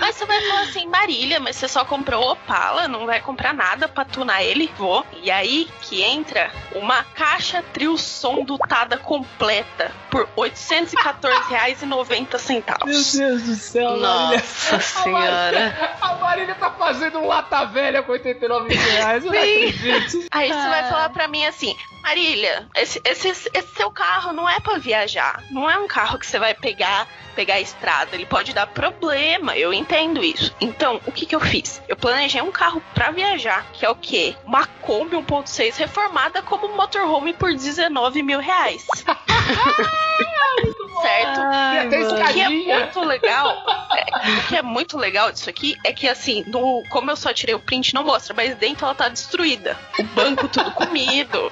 Mas 0.01 0.16
você 0.16 0.24
vai 0.27 0.41
falar 0.41 0.61
assim, 0.62 0.87
Marília, 0.87 1.41
mas 1.41 1.57
você 1.57 1.68
só 1.68 1.85
comprou 1.85 2.31
Opala, 2.31 2.89
não 2.89 3.07
vai 3.07 3.20
comprar 3.20 3.53
nada 3.53 3.89
pra 3.89 4.05
tunar 4.05 4.43
ele? 4.43 4.70
Vou. 4.77 5.05
E 5.22 5.31
aí 5.31 5.68
que 5.83 6.03
entra 6.03 6.51
uma 6.74 7.05
caixa 7.14 7.62
trio 7.72 7.97
som 7.97 8.45
dotada 8.45 8.97
completa 8.99 9.93
por 10.11 10.29
R$ 10.37 10.51
814,90. 10.51 12.85
Deus 12.85 13.43
do 13.43 13.55
céu, 13.55 13.97
Marília. 13.97 14.37
Nossa 14.37 14.81
senhora. 14.81 15.97
A 16.01 16.14
Marília 16.14 16.55
tá 16.55 16.70
fazendo 16.70 17.18
um 17.18 17.27
lata 17.27 17.64
velha 17.66 18.03
com 18.03 18.12
89 18.12 18.74
reais. 18.74 19.24
Eu 19.24 19.33
não 19.33 19.39
acredito. 19.39 20.27
Aí 20.31 20.49
você 20.49 20.68
vai 20.68 20.89
falar 20.89 21.09
pra 21.11 21.29
mim 21.29 21.45
assim, 21.47 21.77
Marília, 22.03 22.66
esse, 22.77 23.01
esse, 23.05 23.29
esse 23.29 23.74
seu 23.77 23.91
carro 23.91 24.33
não 24.33 24.49
é 24.49 24.61
pra 24.61 24.79
viajar. 24.79 25.43
Não 25.51 25.68
é 25.68 25.77
um 25.79 25.89
carro 25.89 26.18
que 26.18 26.27
você 26.27 26.39
vai 26.39 26.55
pegar, 26.55 27.07
pegar 27.35 27.55
a 27.55 27.61
estrada. 27.61 28.14
Ele 28.14 28.27
pode 28.27 28.53
dar 28.55 28.66
problema, 28.68 29.57
eu 29.57 29.66
entendo 29.73 30.23
isso. 30.23 30.55
Então, 30.61 31.01
o 31.07 31.12
que 31.12 31.27
que 31.27 31.35
eu 31.35 31.41
fiz? 31.41 31.83
Eu 31.89 31.97
planejei 31.97 32.41
um 32.41 32.53
carro 32.53 32.83
pra 32.95 33.11
viajar, 33.11 33.67
que 33.73 33.85
é 33.85 33.91
o 33.91 33.95
quê? 33.95 34.35
Uma 34.45 34.67
Kombi 34.67 35.17
1.6 35.17 35.77
reformada 35.77 36.43
como 36.43 36.75
motorhome 36.77 37.33
por 37.33 37.53
19 37.53 38.23
mil 38.23 38.41
reais. 38.41 38.87
certo? 41.01 41.40
E 41.40 41.78
até 41.78 42.09
O 42.09 42.32
que 42.32 42.40
é 42.40 42.49
muito 42.49 43.01
legal, 43.01 43.64
é, 43.94 44.30
o 44.30 44.49
que 44.49 44.57
é 44.57 44.62
muito 44.62 44.99
legal 44.99 45.32
disso 45.32 45.49
aqui 45.49 45.76
é 45.84 45.92
que 45.92 46.09
assim, 46.09 46.44
no, 46.47 46.82
como 46.88 47.11
eu 47.11 47.16
só 47.16 47.32
tirei 47.32 47.55
o 47.55 47.61
print, 47.61 47.94
não 47.94 48.05
mostra, 48.05 48.34
mas 48.34 48.55
dentro 48.57 48.84
ela 48.84 48.94
tá 48.94 49.09
destruída. 49.09 49.76
O 49.99 50.03
banco 50.05 50.49
tudo 50.49 50.70
comido. 50.72 51.51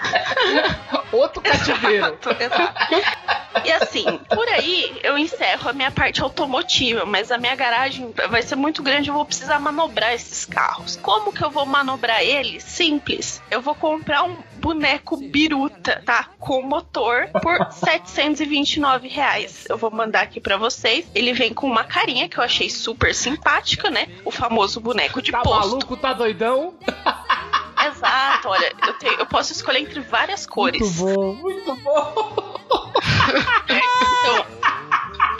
Outro 1.12 1.40
cativeiro. 1.40 2.18
E 3.64 3.72
assim, 3.72 4.05
por 4.28 4.47
aí 4.49 4.99
eu 5.03 5.16
encerro 5.16 5.70
a 5.70 5.72
minha 5.72 5.90
parte 5.90 6.20
automotiva, 6.20 7.07
mas 7.07 7.30
a 7.30 7.38
minha 7.38 7.55
garagem 7.55 8.12
vai 8.28 8.42
ser 8.42 8.57
muito 8.57 8.82
grande, 8.82 9.09
eu 9.09 9.14
vou 9.14 9.24
precisar 9.24 9.59
manobrar 9.59 10.12
esses 10.12 10.45
carros. 10.45 10.99
Como 11.01 11.32
que 11.32 11.42
eu 11.42 11.51
vou 11.51 11.64
manobrar 11.64 12.20
eles? 12.22 12.62
Simples. 12.64 13.40
Eu 13.51 13.62
vou 13.62 13.74
comprar 13.74 14.24
um 14.24 14.36
boneco 14.65 15.17
biruta, 15.19 16.03
tá? 16.07 16.31
Com 16.39 16.62
motor 16.62 17.29
por 17.43 17.59
729 17.73 19.09
reais. 19.09 19.65
Eu 19.69 19.77
vou 19.77 19.91
mandar 19.91 20.23
aqui 20.23 20.41
pra 20.41 20.57
vocês. 20.57 21.07
Ele 21.15 21.35
vem 21.35 21.53
com 21.53 21.67
uma 21.67 21.85
carinha 21.85 22.29
que 22.29 22.39
eu 22.39 22.43
achei 22.45 22.71
super 22.71 23.15
simpática, 23.15 23.91
né? 23.91 24.09
O 24.25 24.31
famoso 24.31 24.81
boneco 24.81 25.21
de 25.21 25.31
Tá 25.31 25.43
posto. 25.43 25.69
maluco, 25.71 25.97
tá 25.99 26.12
doidão? 26.15 26.75
Exato, 27.87 28.49
olha, 28.49 28.73
eu, 28.87 28.95
tenho- 28.95 29.12
eu 29.19 29.27
posso 29.27 29.53
escolher 29.53 29.81
entre 29.81 30.01
várias 30.01 30.47
cores. 30.47 30.81
Muito 30.99 31.15
bom, 31.15 31.35
muito 31.35 31.77
bom. 31.83 32.55
Então, 33.69 34.47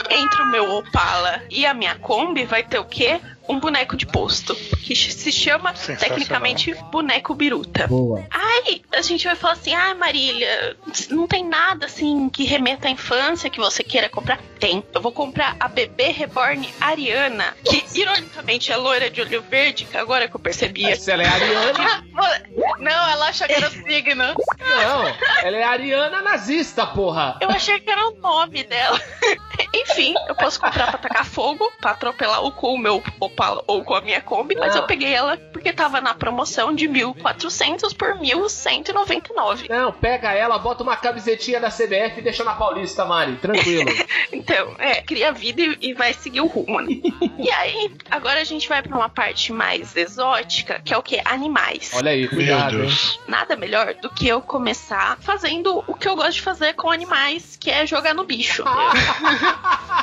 entre 0.09 0.41
o 0.41 0.45
meu 0.47 0.71
Opala 0.77 1.41
e 1.49 1.65
a 1.65 1.73
minha 1.73 1.95
Kombi 1.95 2.45
vai 2.45 2.61
ter 2.63 2.77
o 2.79 2.85
quê? 2.85 3.19
Um 3.47 3.59
boneco 3.59 3.95
de 3.95 4.05
posto. 4.05 4.55
Que 4.55 4.95
se 4.95 5.31
chama 5.31 5.73
tecnicamente 5.73 6.73
boneco 6.91 7.33
biruta. 7.33 7.87
Boa. 7.87 8.25
Aí 8.29 8.81
a 8.93 9.01
gente 9.01 9.25
vai 9.25 9.35
falar 9.35 9.53
assim: 9.53 9.73
ah, 9.73 9.93
Marília, 9.95 10.77
não 11.09 11.27
tem 11.27 11.43
nada 11.43 11.85
assim 11.85 12.29
que 12.29 12.43
remeta 12.43 12.87
à 12.87 12.91
infância 12.91 13.49
que 13.49 13.59
você 13.59 13.83
queira 13.83 14.09
comprar? 14.09 14.39
Tem. 14.59 14.83
Eu 14.93 15.01
vou 15.01 15.11
comprar 15.11 15.55
a 15.59 15.67
bebê 15.67 16.11
reborn 16.11 16.67
Ariana, 16.79 17.55
que 17.63 17.83
ironicamente 17.99 18.71
é 18.71 18.77
loira 18.77 19.09
de 19.09 19.21
olho 19.21 19.41
verde, 19.41 19.85
que 19.85 19.97
agora 19.97 20.27
que 20.27 20.35
eu 20.35 20.39
percebi. 20.39 20.95
Se 20.95 21.11
ela 21.11 21.23
é 21.23 21.27
Ariana. 21.27 22.05
Não, 22.79 23.09
ela 23.09 23.29
achou 23.29 23.47
que 23.47 23.53
era 23.53 23.67
o 23.67 23.71
signo. 23.71 24.23
Não, 24.59 25.07
ela 25.43 25.57
é 25.57 25.63
Ariana 25.63 26.21
nazista, 26.21 26.85
porra. 26.85 27.37
Eu 27.41 27.49
achei 27.49 27.79
que 27.79 27.89
era 27.89 28.07
o 28.07 28.15
nome 28.19 28.63
dela. 28.63 28.99
Enfim, 29.89 30.13
eu 30.27 30.35
posso 30.35 30.59
comprar 30.59 30.87
pra 30.87 30.97
tacar 30.97 31.25
fogo, 31.25 31.71
pra 31.79 31.91
atropelar 31.91 32.41
ou 32.41 32.51
com 32.51 32.73
o 32.73 32.77
meu 32.77 33.03
Opala 33.19 33.63
ou 33.67 33.83
com 33.83 33.93
a 33.93 34.01
minha 34.01 34.19
Kombi, 34.21 34.55
mas 34.55 34.73
Não. 34.73 34.81
eu 34.81 34.87
peguei 34.87 35.13
ela 35.13 35.37
porque 35.65 35.73
tava 35.73 35.99
na 35.99 36.13
promoção 36.13 36.75
de 36.75 36.87
1.400 36.87 37.95
por 37.97 38.19
1.199. 38.19 39.67
Não, 39.67 39.91
pega 39.91 40.31
ela, 40.31 40.59
bota 40.59 40.83
uma 40.83 40.95
camisetinha 40.95 41.59
da 41.59 41.71
CBF 41.71 42.19
e 42.19 42.21
deixa 42.21 42.43
na 42.43 42.53
Paulista, 42.53 43.03
Mari. 43.03 43.37
Tranquilo. 43.37 43.89
Então, 44.31 44.75
é, 44.79 45.01
cria 45.01 45.31
vida 45.31 45.61
e, 45.61 45.77
e 45.81 45.93
vai 45.93 46.13
seguir 46.13 46.41
o 46.41 46.47
rumo, 46.47 46.81
né? 46.81 46.99
e 47.37 47.49
aí, 47.51 47.91
agora 48.11 48.41
a 48.41 48.43
gente 48.43 48.67
vai 48.67 48.81
pra 48.81 48.95
uma 48.95 49.07
parte 49.07 49.51
mais 49.53 49.95
exótica, 49.95 50.81
que 50.83 50.93
é 50.93 50.97
o 50.97 51.01
que? 51.01 51.21
Animais. 51.23 51.91
Olha 51.93 52.11
aí, 52.11 52.27
cuidado. 52.27 52.85
Nada 53.27 53.55
melhor 53.55 53.93
do 53.95 54.09
que 54.09 54.27
eu 54.27 54.41
começar 54.41 55.17
fazendo 55.21 55.83
o 55.87 55.93
que 55.93 56.07
eu 56.07 56.15
gosto 56.15 56.33
de 56.33 56.41
fazer 56.41 56.73
com 56.73 56.91
animais, 56.91 57.57
que 57.59 57.71
é 57.71 57.85
jogar 57.85 58.13
no 58.13 58.23
bicho. 58.23 58.63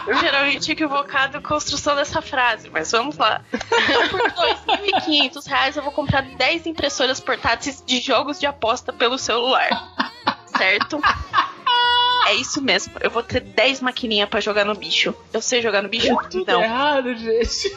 Eu, 0.06 0.18
geralmente 0.18 0.72
equivocado 0.72 1.38
a 1.38 1.40
construção 1.40 1.94
dessa 1.94 2.20
frase, 2.20 2.68
mas 2.70 2.90
vamos 2.90 3.16
lá. 3.16 3.40
Então, 3.52 4.08
por 4.08 4.20
R$ 4.20 4.30
2.500 5.06 5.51
reais, 5.52 5.76
eu 5.76 5.82
vou 5.82 5.92
comprar 5.92 6.22
10 6.22 6.66
impressoras 6.66 7.20
portáteis 7.20 7.82
de 7.84 8.00
jogos 8.00 8.40
de 8.40 8.46
aposta 8.46 8.92
pelo 8.92 9.18
celular. 9.18 9.68
Certo? 10.56 11.00
É 12.26 12.34
isso 12.34 12.62
mesmo. 12.62 12.94
Eu 13.00 13.10
vou 13.10 13.22
ter 13.22 13.40
10 13.40 13.80
maquininhas 13.80 14.28
pra 14.28 14.40
jogar 14.40 14.64
no 14.64 14.74
bicho. 14.74 15.14
Eu 15.32 15.42
sei 15.42 15.60
jogar 15.60 15.82
no 15.82 15.88
bicho? 15.88 16.14
Tudo 16.30 16.46
Não. 16.46 16.62
errado, 16.62 17.14
gente. 17.16 17.74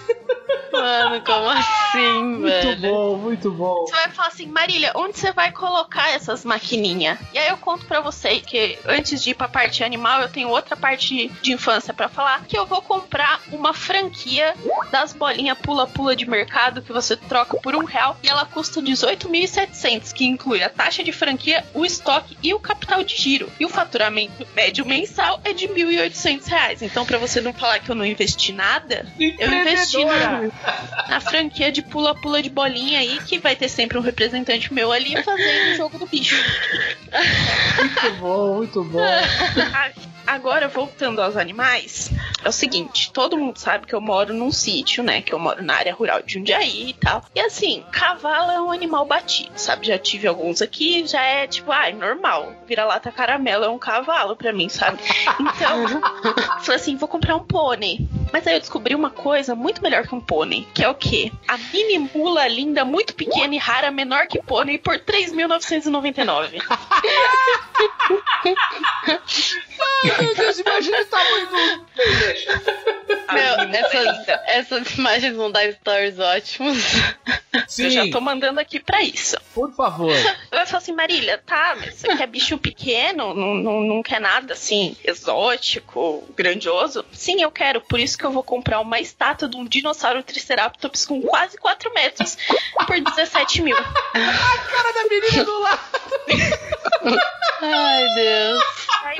Mano, 0.71 1.21
como 1.21 1.49
assim, 1.49 2.23
Muito 2.23 2.43
velho? 2.43 2.89
bom, 2.91 3.17
muito 3.17 3.51
bom. 3.51 3.85
Você 3.85 3.95
vai 3.95 4.09
falar 4.09 4.27
assim, 4.27 4.47
Marília, 4.47 4.91
onde 4.95 5.17
você 5.17 5.31
vai 5.31 5.51
colocar 5.51 6.11
essas 6.11 6.43
maquininhas? 6.43 7.17
E 7.33 7.37
aí 7.37 7.47
eu 7.47 7.57
conto 7.57 7.85
pra 7.85 8.01
você 8.01 8.39
que 8.39 8.77
antes 8.85 9.23
de 9.23 9.31
ir 9.31 9.35
pra 9.35 9.47
parte 9.47 9.83
animal, 9.83 10.21
eu 10.21 10.29
tenho 10.29 10.49
outra 10.49 10.75
parte 10.75 11.29
de 11.41 11.53
infância 11.53 11.93
pra 11.93 12.09
falar, 12.09 12.43
que 12.45 12.57
eu 12.57 12.65
vou 12.65 12.81
comprar 12.81 13.39
uma 13.51 13.73
franquia 13.73 14.53
das 14.91 15.13
bolinhas 15.13 15.57
pula-pula 15.57 16.15
de 16.15 16.29
mercado 16.29 16.81
que 16.81 16.91
você 16.91 17.15
troca 17.15 17.57
por 17.57 17.75
um 17.75 17.85
real 17.85 18.17
e 18.21 18.27
ela 18.27 18.45
custa 18.45 18.81
18.700, 18.81 20.11
que 20.13 20.25
inclui 20.25 20.61
a 20.61 20.69
taxa 20.69 21.03
de 21.03 21.11
franquia, 21.11 21.63
o 21.73 21.85
estoque 21.85 22.37
e 22.43 22.53
o 22.53 22.59
capital 22.59 23.03
de 23.03 23.15
giro. 23.15 23.51
E 23.59 23.65
o 23.65 23.69
faturamento 23.69 24.45
médio 24.55 24.85
mensal 24.85 25.39
é 25.43 25.53
de 25.53 25.67
1.800 25.67 26.45
reais. 26.47 26.81
Então, 26.81 27.05
pra 27.05 27.17
você 27.17 27.39
não 27.41 27.53
falar 27.53 27.79
que 27.79 27.89
eu 27.89 27.95
não 27.95 28.05
investi 28.05 28.51
nada, 28.51 29.05
eu 29.39 29.51
investi 29.53 30.03
na. 30.03 30.34
Na 31.09 31.19
franquia 31.19 31.71
de 31.71 31.81
pula-pula 31.81 32.41
de 32.41 32.49
bolinha 32.49 32.99
aí, 32.99 33.19
que 33.25 33.37
vai 33.37 33.55
ter 33.55 33.69
sempre 33.69 33.97
um 33.97 34.01
representante 34.01 34.73
meu 34.73 34.91
ali 34.91 35.21
fazendo 35.23 35.73
o 35.73 35.75
jogo 35.75 35.97
do 35.97 36.05
bicho. 36.05 36.35
Muito 37.77 38.19
bom, 38.19 38.55
muito 38.55 38.83
bom. 38.83 38.99
Ah, 39.01 39.91
Agora, 40.27 40.67
voltando 40.67 41.21
aos 41.21 41.37
animais, 41.37 42.11
é 42.43 42.49
o 42.49 42.51
seguinte: 42.51 43.11
todo 43.11 43.37
mundo 43.37 43.57
sabe 43.57 43.85
que 43.85 43.93
eu 43.93 44.01
moro 44.01 44.33
num 44.33 44.51
sítio, 44.51 45.03
né? 45.03 45.21
Que 45.21 45.33
eu 45.33 45.39
moro 45.39 45.63
na 45.63 45.75
área 45.75 45.93
rural 45.93 46.21
de 46.21 46.33
Jundiaí 46.33 46.89
e 46.89 46.93
tal. 46.93 47.23
E 47.35 47.39
assim, 47.39 47.83
cavalo 47.91 48.51
é 48.51 48.59
um 48.59 48.71
animal 48.71 49.05
batido, 49.05 49.51
sabe? 49.55 49.85
Já 49.85 49.99
tive 49.99 50.27
alguns 50.27 50.61
aqui, 50.61 51.05
já 51.05 51.21
é 51.21 51.45
tipo, 51.45 51.71
ai, 51.71 51.93
normal. 51.93 52.53
Vira-lata 52.67 53.11
caramelo 53.11 53.65
é 53.65 53.69
um 53.69 53.77
cavalo 53.77 54.35
pra 54.35 54.51
mim, 54.51 54.67
sabe? 54.67 54.97
Então, 55.39 56.01
falei 56.61 56.81
assim: 56.81 56.95
vou 56.97 57.07
comprar 57.07 57.35
um 57.35 57.43
pônei. 57.45 58.07
Mas 58.35 58.45
aí 58.47 58.55
eu 58.55 58.59
descobri 58.59 58.93
uma 58.93 59.09
coisa 59.09 59.55
muito 59.55 59.81
melhor 59.81 60.05
que 60.05 60.13
um 60.13 60.19
pônei, 60.19 60.67
que 60.73 60.83
é 60.83 60.89
o 60.89 60.93
quê? 60.93 61.31
A 61.47 61.57
mini 61.57 61.97
mula 62.13 62.45
linda, 62.49 62.83
muito 62.83 63.15
pequena 63.15 63.55
e 63.55 63.57
rara, 63.57 63.89
menor 63.91 64.27
que 64.27 64.43
pônei, 64.43 64.77
por 64.77 64.99
3.999. 64.99 66.61
Meu 70.21 70.35
Deus, 70.35 70.59
imagina 70.59 71.01
o 71.01 71.05
tamanho 71.05 71.47
do. 71.47 71.85
A 73.27 73.33
Meu, 73.33 73.59
essas, 73.73 74.17
linda. 74.17 74.43
Essas 74.47 74.97
imagens 74.97 75.35
vão 75.35 75.51
dar 75.51 75.71
stories 75.71 76.19
ótimos. 76.19 76.77
Sim, 77.67 77.85
Eu 77.85 77.89
já 77.89 78.09
tô 78.09 78.21
mandando 78.21 78.59
aqui 78.59 78.79
pra 78.79 79.01
isso. 79.01 79.37
por 79.53 79.73
favor. 79.73 80.13
Vai 80.51 80.65
falar 80.65 80.77
assim, 80.79 80.91
Marília, 80.91 81.41
tá, 81.45 81.75
mas 81.79 81.95
você 81.95 82.15
quer 82.15 82.27
bicho 82.27 82.57
pequeno? 82.57 83.33
Não, 83.33 83.55
não, 83.55 83.81
não 83.81 84.03
quer 84.03 84.19
nada 84.19 84.53
assim, 84.53 84.95
exótico, 85.03 86.23
grandioso? 86.35 87.05
Sim, 87.11 87.41
eu 87.41 87.49
quero. 87.49 87.81
Por 87.81 87.99
isso 87.99 88.17
que 88.17 88.24
eu 88.25 88.31
vou 88.31 88.43
comprar 88.43 88.79
uma 88.79 88.99
estátua 88.99 89.47
de 89.47 89.57
um 89.57 89.65
dinossauro 89.65 90.23
Triceratops 90.23 91.05
com 91.05 91.21
quase 91.21 91.57
4 91.57 91.93
metros 91.93 92.37
por 92.85 92.99
17 92.99 93.61
mil. 93.61 93.75
Cara 93.75 94.93
da 94.93 95.03
menina 95.09 95.43
do 95.43 95.59
lado. 95.59 95.81
Ai, 97.61 98.03
Deus. 98.15 98.63
Aí 99.03 99.17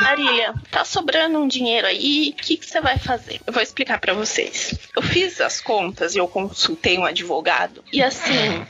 Marília, 0.00 0.54
tá 0.70 0.84
sobrando 0.84 1.38
um 1.38 1.48
dinheiro 1.48 1.86
aí, 1.86 2.34
o 2.38 2.42
que, 2.42 2.56
que 2.56 2.66
você 2.66 2.80
vai 2.80 2.98
fazer? 2.98 3.40
Eu 3.46 3.52
vou 3.52 3.62
explicar 3.62 3.98
pra 3.98 4.12
vocês. 4.12 4.74
Eu 4.94 5.02
fiz 5.02 5.40
as 5.40 5.60
contas 5.60 6.14
e 6.14 6.18
eu 6.18 6.28
consultei 6.28 6.98
um 6.98 7.04
advogado. 7.04 7.84
E 7.92 8.02
assim. 8.02 8.64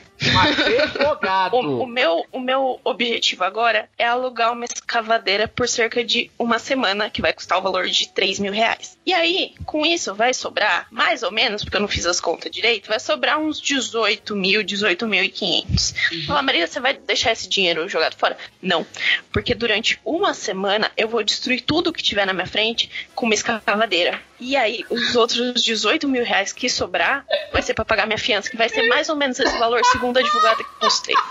O, 1.51 1.83
o 1.83 1.87
meu, 1.87 2.25
o 2.31 2.39
meu 2.39 2.79
objetivo 2.83 3.43
agora 3.43 3.89
é 3.97 4.05
alugar 4.05 4.51
uma 4.51 4.65
escavadeira 4.65 5.47
por 5.47 5.67
cerca 5.67 6.03
de 6.03 6.31
uma 6.37 6.59
semana, 6.59 7.09
que 7.09 7.21
vai 7.21 7.33
custar 7.33 7.57
o 7.57 7.61
valor 7.61 7.87
de 7.87 8.09
3 8.09 8.39
mil 8.39 8.51
reais. 8.51 8.97
E 9.05 9.13
aí, 9.13 9.53
com 9.65 9.85
isso, 9.85 10.13
vai 10.15 10.33
sobrar, 10.33 10.87
mais 10.89 11.23
ou 11.23 11.31
menos, 11.31 11.63
porque 11.63 11.77
eu 11.77 11.81
não 11.81 11.87
fiz 11.87 12.05
as 12.05 12.19
contas 12.19 12.51
direito, 12.51 12.87
vai 12.87 12.99
sobrar 12.99 13.39
uns 13.39 13.59
18 13.59 14.35
mil, 14.35 14.63
18 14.63 15.05
mil 15.07 15.23
e 15.23 15.29
500. 15.29 15.93
Fala, 16.27 16.41
Maria, 16.41 16.67
você 16.67 16.79
vai 16.79 16.93
deixar 16.93 17.31
esse 17.31 17.47
dinheiro 17.47 17.87
jogado 17.89 18.15
fora? 18.15 18.37
Não, 18.61 18.85
porque 19.31 19.53
durante 19.53 19.99
uma 20.05 20.33
semana 20.33 20.91
eu 20.95 21.07
vou 21.07 21.23
destruir 21.23 21.61
tudo 21.61 21.93
que 21.93 22.03
tiver 22.03 22.25
na 22.25 22.33
minha 22.33 22.47
frente 22.47 22.89
com 23.13 23.25
uma 23.25 23.35
escavadeira. 23.35 24.19
E 24.39 24.55
aí, 24.55 24.85
os 24.89 25.15
outros 25.15 25.63
18 25.63 26.07
mil 26.07 26.23
reais 26.23 26.51
que 26.51 26.69
sobrar 26.69 27.25
vai 27.53 27.61
ser 27.61 27.73
pra 27.73 27.85
pagar 27.85 28.05
minha 28.05 28.17
fiança, 28.17 28.49
que 28.49 28.57
vai 28.57 28.67
ser 28.69 28.87
mais 28.87 29.07
ou 29.09 29.15
menos 29.15 29.39
esse 29.39 29.57
valor, 29.57 29.79
segundo 29.91 30.17
a 30.17 30.19
advogada 30.19 30.57
que 30.57 30.63
eu 30.63 30.75
mostrei. 30.81 31.15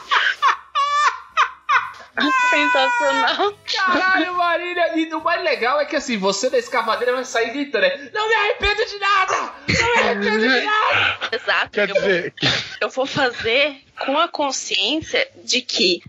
Sensacional. 2.50 3.54
Caralho, 3.74 4.34
Marília. 4.34 4.96
E 4.96 5.12
o 5.12 5.20
mais 5.22 5.42
legal 5.42 5.80
é 5.80 5.84
que 5.84 5.96
assim, 5.96 6.16
você 6.16 6.48
da 6.48 6.58
escavadeira 6.58 7.12
vai 7.12 7.24
sair 7.24 7.50
gritando, 7.50 7.82
né? 7.82 8.10
Não 8.12 8.28
me 8.28 8.34
arrependo 8.34 8.86
de 8.86 8.98
nada! 8.98 9.52
Não 9.68 9.94
me 9.94 10.00
arrependo 10.00 10.40
de 10.40 10.64
nada! 10.64 11.18
Exato. 11.32 11.70
Quer 11.72 11.90
eu, 11.90 11.94
dizer, 11.94 12.34
eu 12.80 12.88
vou 12.88 13.06
fazer 13.06 13.82
com 13.98 14.16
a 14.18 14.28
consciência 14.28 15.28
de 15.42 15.60
que, 15.60 16.02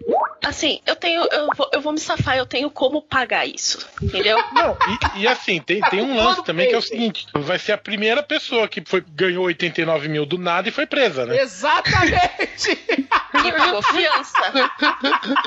assim, 0.45 0.79
eu 0.85 0.95
tenho, 0.95 1.27
eu 1.31 1.47
vou, 1.55 1.69
eu 1.73 1.81
vou 1.81 1.91
me 1.91 1.99
safar, 1.99 2.37
eu 2.37 2.45
tenho 2.45 2.69
como 2.69 3.01
pagar 3.01 3.45
isso, 3.45 3.85
entendeu? 4.01 4.37
Não, 4.53 4.77
e, 5.15 5.21
e 5.21 5.27
assim, 5.27 5.59
tem, 5.59 5.81
tem 5.81 6.01
um 6.01 6.15
lance 6.15 6.43
também 6.43 6.69
que 6.69 6.75
é 6.75 6.77
o 6.77 6.81
seguinte: 6.81 7.27
vai 7.33 7.59
ser 7.59 7.73
a 7.73 7.77
primeira 7.77 8.21
pessoa 8.21 8.67
que 8.67 8.81
foi, 8.85 9.03
ganhou 9.07 9.45
89 9.45 10.07
mil 10.07 10.25
do 10.25 10.37
nada 10.37 10.69
e 10.69 10.71
foi 10.71 10.85
presa, 10.85 11.25
né? 11.25 11.41
Exatamente! 11.41 12.77
E 13.35 13.51
pagou 13.51 13.83
fiança. 13.83 14.53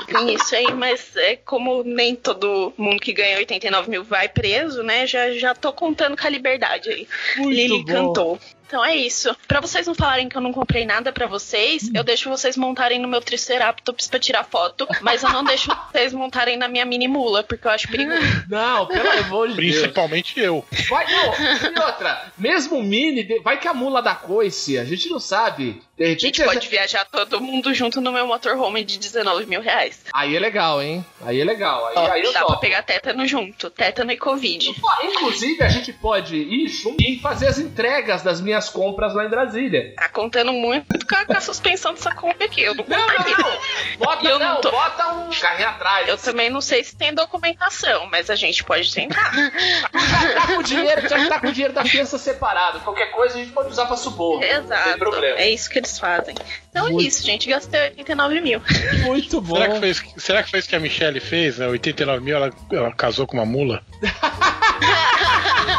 Tem 0.05 0.35
isso 0.35 0.55
aí, 0.55 0.71
mas 0.73 1.15
é 1.15 1.35
como 1.37 1.83
nem 1.83 2.15
todo 2.15 2.71
mundo 2.77 2.99
que 2.99 3.11
ganha 3.11 3.37
89 3.37 3.89
mil 3.89 4.03
vai 4.03 4.29
preso, 4.29 4.83
né? 4.83 5.07
Já, 5.07 5.31
já 5.31 5.55
tô 5.55 5.73
contando 5.73 6.15
com 6.15 6.25
a 6.25 6.29
liberdade 6.29 6.89
aí. 6.89 7.07
Muito 7.37 7.49
Lili 7.49 7.83
bom. 7.83 7.85
cantou. 7.85 8.39
Então 8.69 8.85
é 8.85 8.95
isso. 8.95 9.35
Pra 9.47 9.59
vocês 9.59 9.87
não 9.87 9.95
falarem 9.95 10.29
que 10.29 10.37
eu 10.37 10.41
não 10.41 10.53
comprei 10.53 10.85
nada 10.85 11.11
pra 11.11 11.25
vocês, 11.25 11.89
eu 11.91 12.03
deixo 12.03 12.29
vocês 12.29 12.55
montarem 12.55 12.99
no 12.99 13.07
meu 13.07 13.19
Triceratops 13.19 14.07
pra 14.07 14.19
tirar 14.19 14.43
foto, 14.43 14.87
mas 15.01 15.23
eu 15.23 15.29
não 15.31 15.43
deixo 15.43 15.75
vocês 15.91 16.13
montarem 16.13 16.55
na 16.55 16.67
minha 16.67 16.85
mini 16.85 17.07
mula, 17.07 17.41
porque 17.41 17.65
eu 17.65 17.71
acho 17.71 17.87
perigoso. 17.87 18.21
Não, 18.47 18.85
pelo 18.85 19.09
amor 19.09 19.49
de 19.49 19.55
Deus. 19.55 19.79
Principalmente 19.79 20.39
eu. 20.39 20.63
Vai, 20.87 21.03
não. 21.11 21.33
E 21.71 21.79
outra, 21.79 22.31
mesmo 22.37 22.77
o 22.77 22.83
Mini, 22.83 23.39
vai 23.43 23.59
que 23.59 23.67
a 23.67 23.73
mula 23.73 24.03
da 24.03 24.13
coice, 24.13 24.77
a 24.77 24.85
gente 24.85 25.09
não 25.09 25.19
sabe. 25.19 25.81
De 25.99 26.05
A 26.05 26.07
repente, 26.07 26.21
gente 26.37 26.43
pode 26.45 26.67
viajar 26.69 27.03
todo 27.05 27.41
mundo 27.41 27.73
junto 27.73 27.99
no 27.99 28.09
meu 28.11 28.25
motorhome 28.25 28.85
de 28.85 28.97
19 28.97 29.45
mil 29.47 29.59
reais. 29.61 29.99
Aí 30.13 30.33
é 30.33 30.39
legal, 30.39 30.81
hein? 30.81 31.05
Aí 31.25 31.41
é 31.41 31.43
legal. 31.43 31.85
Aí, 31.87 31.97
aí 32.11 32.23
eu 32.23 32.31
Dá 32.31 32.39
pra 32.39 32.47
topo. 32.47 32.61
pegar 32.61 32.83
tétano 32.83 33.27
junto, 33.27 33.69
tétano 33.69 34.09
e 34.13 34.17
covid. 34.17 34.73
Inclusive, 35.03 35.61
a 35.61 35.67
gente 35.67 35.91
pode 35.91 36.37
ir 36.37 36.69
junto 36.69 37.03
e 37.03 37.19
fazer 37.19 37.47
as 37.47 37.57
entregas 37.59 38.21
das 38.21 38.39
minhas 38.39 38.69
compras 38.69 39.13
lá 39.13 39.25
em 39.25 39.29
Brasília. 39.29 39.93
Tá 39.97 40.07
contando 40.07 40.53
muito 40.53 41.05
com 41.05 41.15
a, 41.15 41.25
com 41.25 41.33
a 41.33 41.41
suspensão 41.41 41.93
dessa 41.93 42.15
compra 42.15 42.45
aqui. 42.45 42.61
Eu 42.61 42.75
não 42.75 42.85
Não, 42.87 42.97
não. 42.97 43.59
Bota, 43.97 44.25
Eu 44.27 44.39
não 44.39 44.53
não, 44.55 44.61
tô- 44.61 44.71
bota 44.71 45.05
um 45.13 45.29
carrinho 45.31 45.67
atrás. 45.67 46.07
Eu 46.07 46.17
também 46.17 46.49
não 46.49 46.61
sei 46.61 46.81
se 46.81 46.95
tem 46.95 47.13
documentação, 47.13 48.05
mas 48.09 48.29
a 48.29 48.35
gente 48.35 48.63
pode 48.63 48.93
tentar. 48.93 49.33
Já 49.33 50.33
tá 50.41 50.47
com 50.47 50.59
o 50.59 50.63
dinheiro, 50.63 51.01
já 51.09 51.27
tá 51.27 51.39
com 51.41 51.47
o 51.47 51.51
dinheiro 51.51 51.73
da 51.73 51.83
fiança 51.83 52.17
separado. 52.17 52.79
Qualquer 52.81 53.07
coisa 53.11 53.35
a 53.35 53.37
gente 53.39 53.51
pode 53.51 53.69
usar 53.69 53.85
pra 53.85 53.97
suborno. 53.97 54.39
Não 54.39 54.47
tem 54.47 54.57
Exato. 54.57 54.97
problema. 54.99 55.37
É 55.39 55.49
isso 55.49 55.69
que 55.69 55.79
eles 55.79 55.88
fazem. 55.97 56.35
Então 56.69 56.87
é 56.87 56.93
isso, 57.01 57.25
gente. 57.25 57.49
Gastei 57.49 57.79
89 57.97 58.41
mil. 58.41 58.61
Muito 59.05 59.39
bom. 59.41 59.55
Será 59.57 59.69
que, 59.69 59.79
foi, 59.79 59.89
isso- 59.89 60.03
será 60.17 60.43
que 60.43 60.49
foi 60.51 60.59
isso 60.59 60.69
que 60.69 60.75
a 60.75 60.79
Michelle 60.79 61.19
fez? 61.19 61.57
Né? 61.57 61.67
89 61.67 62.23
mil, 62.23 62.35
ela, 62.35 62.51
ela 62.71 62.91
casou 62.91 63.25
com 63.25 63.37
uma 63.37 63.45
mula? 63.45 63.81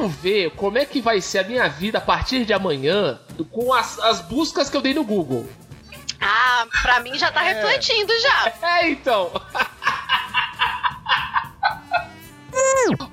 quero 0.00 0.08
ver 0.08 0.50
como 0.52 0.78
é 0.78 0.86
que 0.86 0.98
vai 1.00 1.20
ser 1.20 1.40
a 1.40 1.44
minha 1.44 1.68
vida 1.68 1.98
a 1.98 2.00
partir 2.00 2.46
de 2.46 2.54
amanhã 2.54 3.20
com 3.50 3.74
as, 3.74 3.98
as 3.98 4.20
buscas 4.22 4.70
que 4.70 4.76
eu 4.76 4.80
dei 4.80 4.94
no 4.94 5.04
Google. 5.04 5.46
Ah, 6.20 6.66
pra 6.82 7.00
mim 7.00 7.18
já 7.18 7.30
tá 7.30 7.40
refletindo 7.40 8.12
já. 8.20 8.52
É, 8.62 8.90
então. 8.90 9.30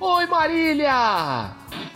Oi, 0.00 0.26
Marília! 0.26 1.50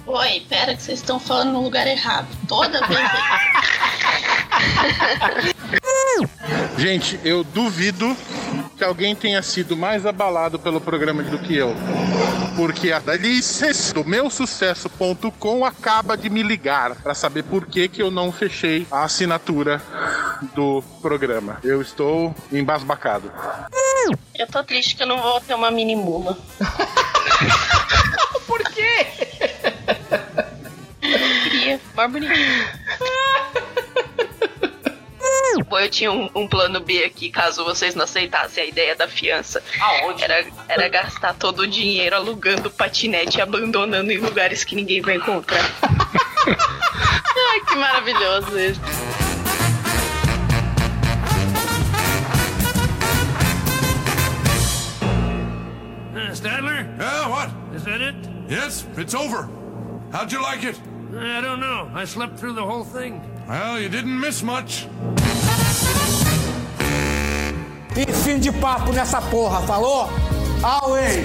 Oi, 0.06 0.46
pera 0.48 0.74
que 0.74 0.82
vocês 0.82 0.98
estão 0.98 1.20
falando 1.20 1.52
no 1.52 1.62
lugar 1.62 1.86
errado. 1.86 2.26
Toda 2.48 2.84
vez. 2.86 3.00
Gente, 6.78 7.20
eu 7.24 7.44
duvido 7.44 8.16
que 8.82 8.86
alguém 8.86 9.14
tenha 9.14 9.40
sido 9.42 9.76
mais 9.76 10.04
abalado 10.04 10.58
pelo 10.58 10.80
programa 10.80 11.22
do 11.22 11.38
que 11.38 11.56
eu. 11.56 11.72
Porque 12.56 12.90
a 12.90 12.98
Dalices 12.98 13.92
do 13.92 14.04
meu 14.04 14.28
sucesso.com 14.28 15.64
acaba 15.64 16.16
de 16.16 16.28
me 16.28 16.42
ligar 16.42 16.96
para 16.96 17.14
saber 17.14 17.44
por 17.44 17.64
que, 17.64 17.86
que 17.86 18.02
eu 18.02 18.10
não 18.10 18.32
fechei 18.32 18.84
a 18.90 19.04
assinatura 19.04 19.80
do 20.52 20.82
programa. 21.00 21.60
Eu 21.62 21.80
estou 21.80 22.34
embasbacado. 22.50 23.30
Eu 24.34 24.48
tô 24.48 24.64
triste 24.64 24.96
que 24.96 25.04
eu 25.04 25.06
não 25.06 25.22
vou 25.22 25.40
ter 25.40 25.54
uma 25.54 25.70
mini 25.70 25.94
mula. 25.94 26.36
Por 28.48 28.64
quê? 28.64 29.06
Queria. 31.44 31.80
Mais 31.94 32.10
bonitinho. 32.10 32.81
Bom, 35.72 35.80
eu 35.80 35.88
tinha 35.88 36.12
um, 36.12 36.28
um 36.34 36.46
plano 36.46 36.80
B 36.80 37.02
aqui, 37.02 37.30
caso 37.30 37.64
vocês 37.64 37.94
não 37.94 38.04
aceitassem 38.04 38.62
a 38.62 38.66
ideia 38.66 38.94
da 38.94 39.08
fiança. 39.08 39.62
Aonde? 39.80 40.22
Era, 40.22 40.44
era 40.68 40.86
gastar 40.86 41.32
todo 41.32 41.60
o 41.60 41.66
dinheiro 41.66 42.14
alugando 42.14 42.70
patinete 42.70 43.38
e 43.38 43.40
abandonando 43.40 44.12
em 44.12 44.18
lugares 44.18 44.64
que 44.64 44.76
ninguém 44.76 45.00
vai 45.00 45.16
encontrar. 45.16 45.64
Ai, 46.44 47.60
que 47.66 47.74
maravilhoso 47.74 48.58
isso. 48.58 48.80
Uh, 56.14 56.34
Stadler? 56.34 56.86
Yeah, 56.98 57.28
what? 57.30 57.50
Is 57.74 57.84
that 57.84 58.02
it? 58.02 58.14
Yes, 58.46 58.84
it's 58.98 59.14
over. 59.14 59.48
How'd 60.12 60.30
you 60.30 60.42
like 60.42 60.64
it? 60.64 60.78
I 61.16 61.40
don't 61.40 61.60
know. 61.60 61.90
I 61.94 62.04
slept 62.04 62.38
through 62.38 62.56
the 62.56 62.62
whole 62.62 62.84
thing. 62.84 63.22
Well, 63.48 63.80
you 63.80 63.88
didn't 63.88 64.20
miss 64.20 64.42
much. 64.42 64.86
E 67.94 68.10
fim 68.10 68.38
de 68.38 68.50
papo 68.50 68.92
nessa 68.92 69.20
porra, 69.20 69.60
falou? 69.62 70.08
Away! 70.62 71.24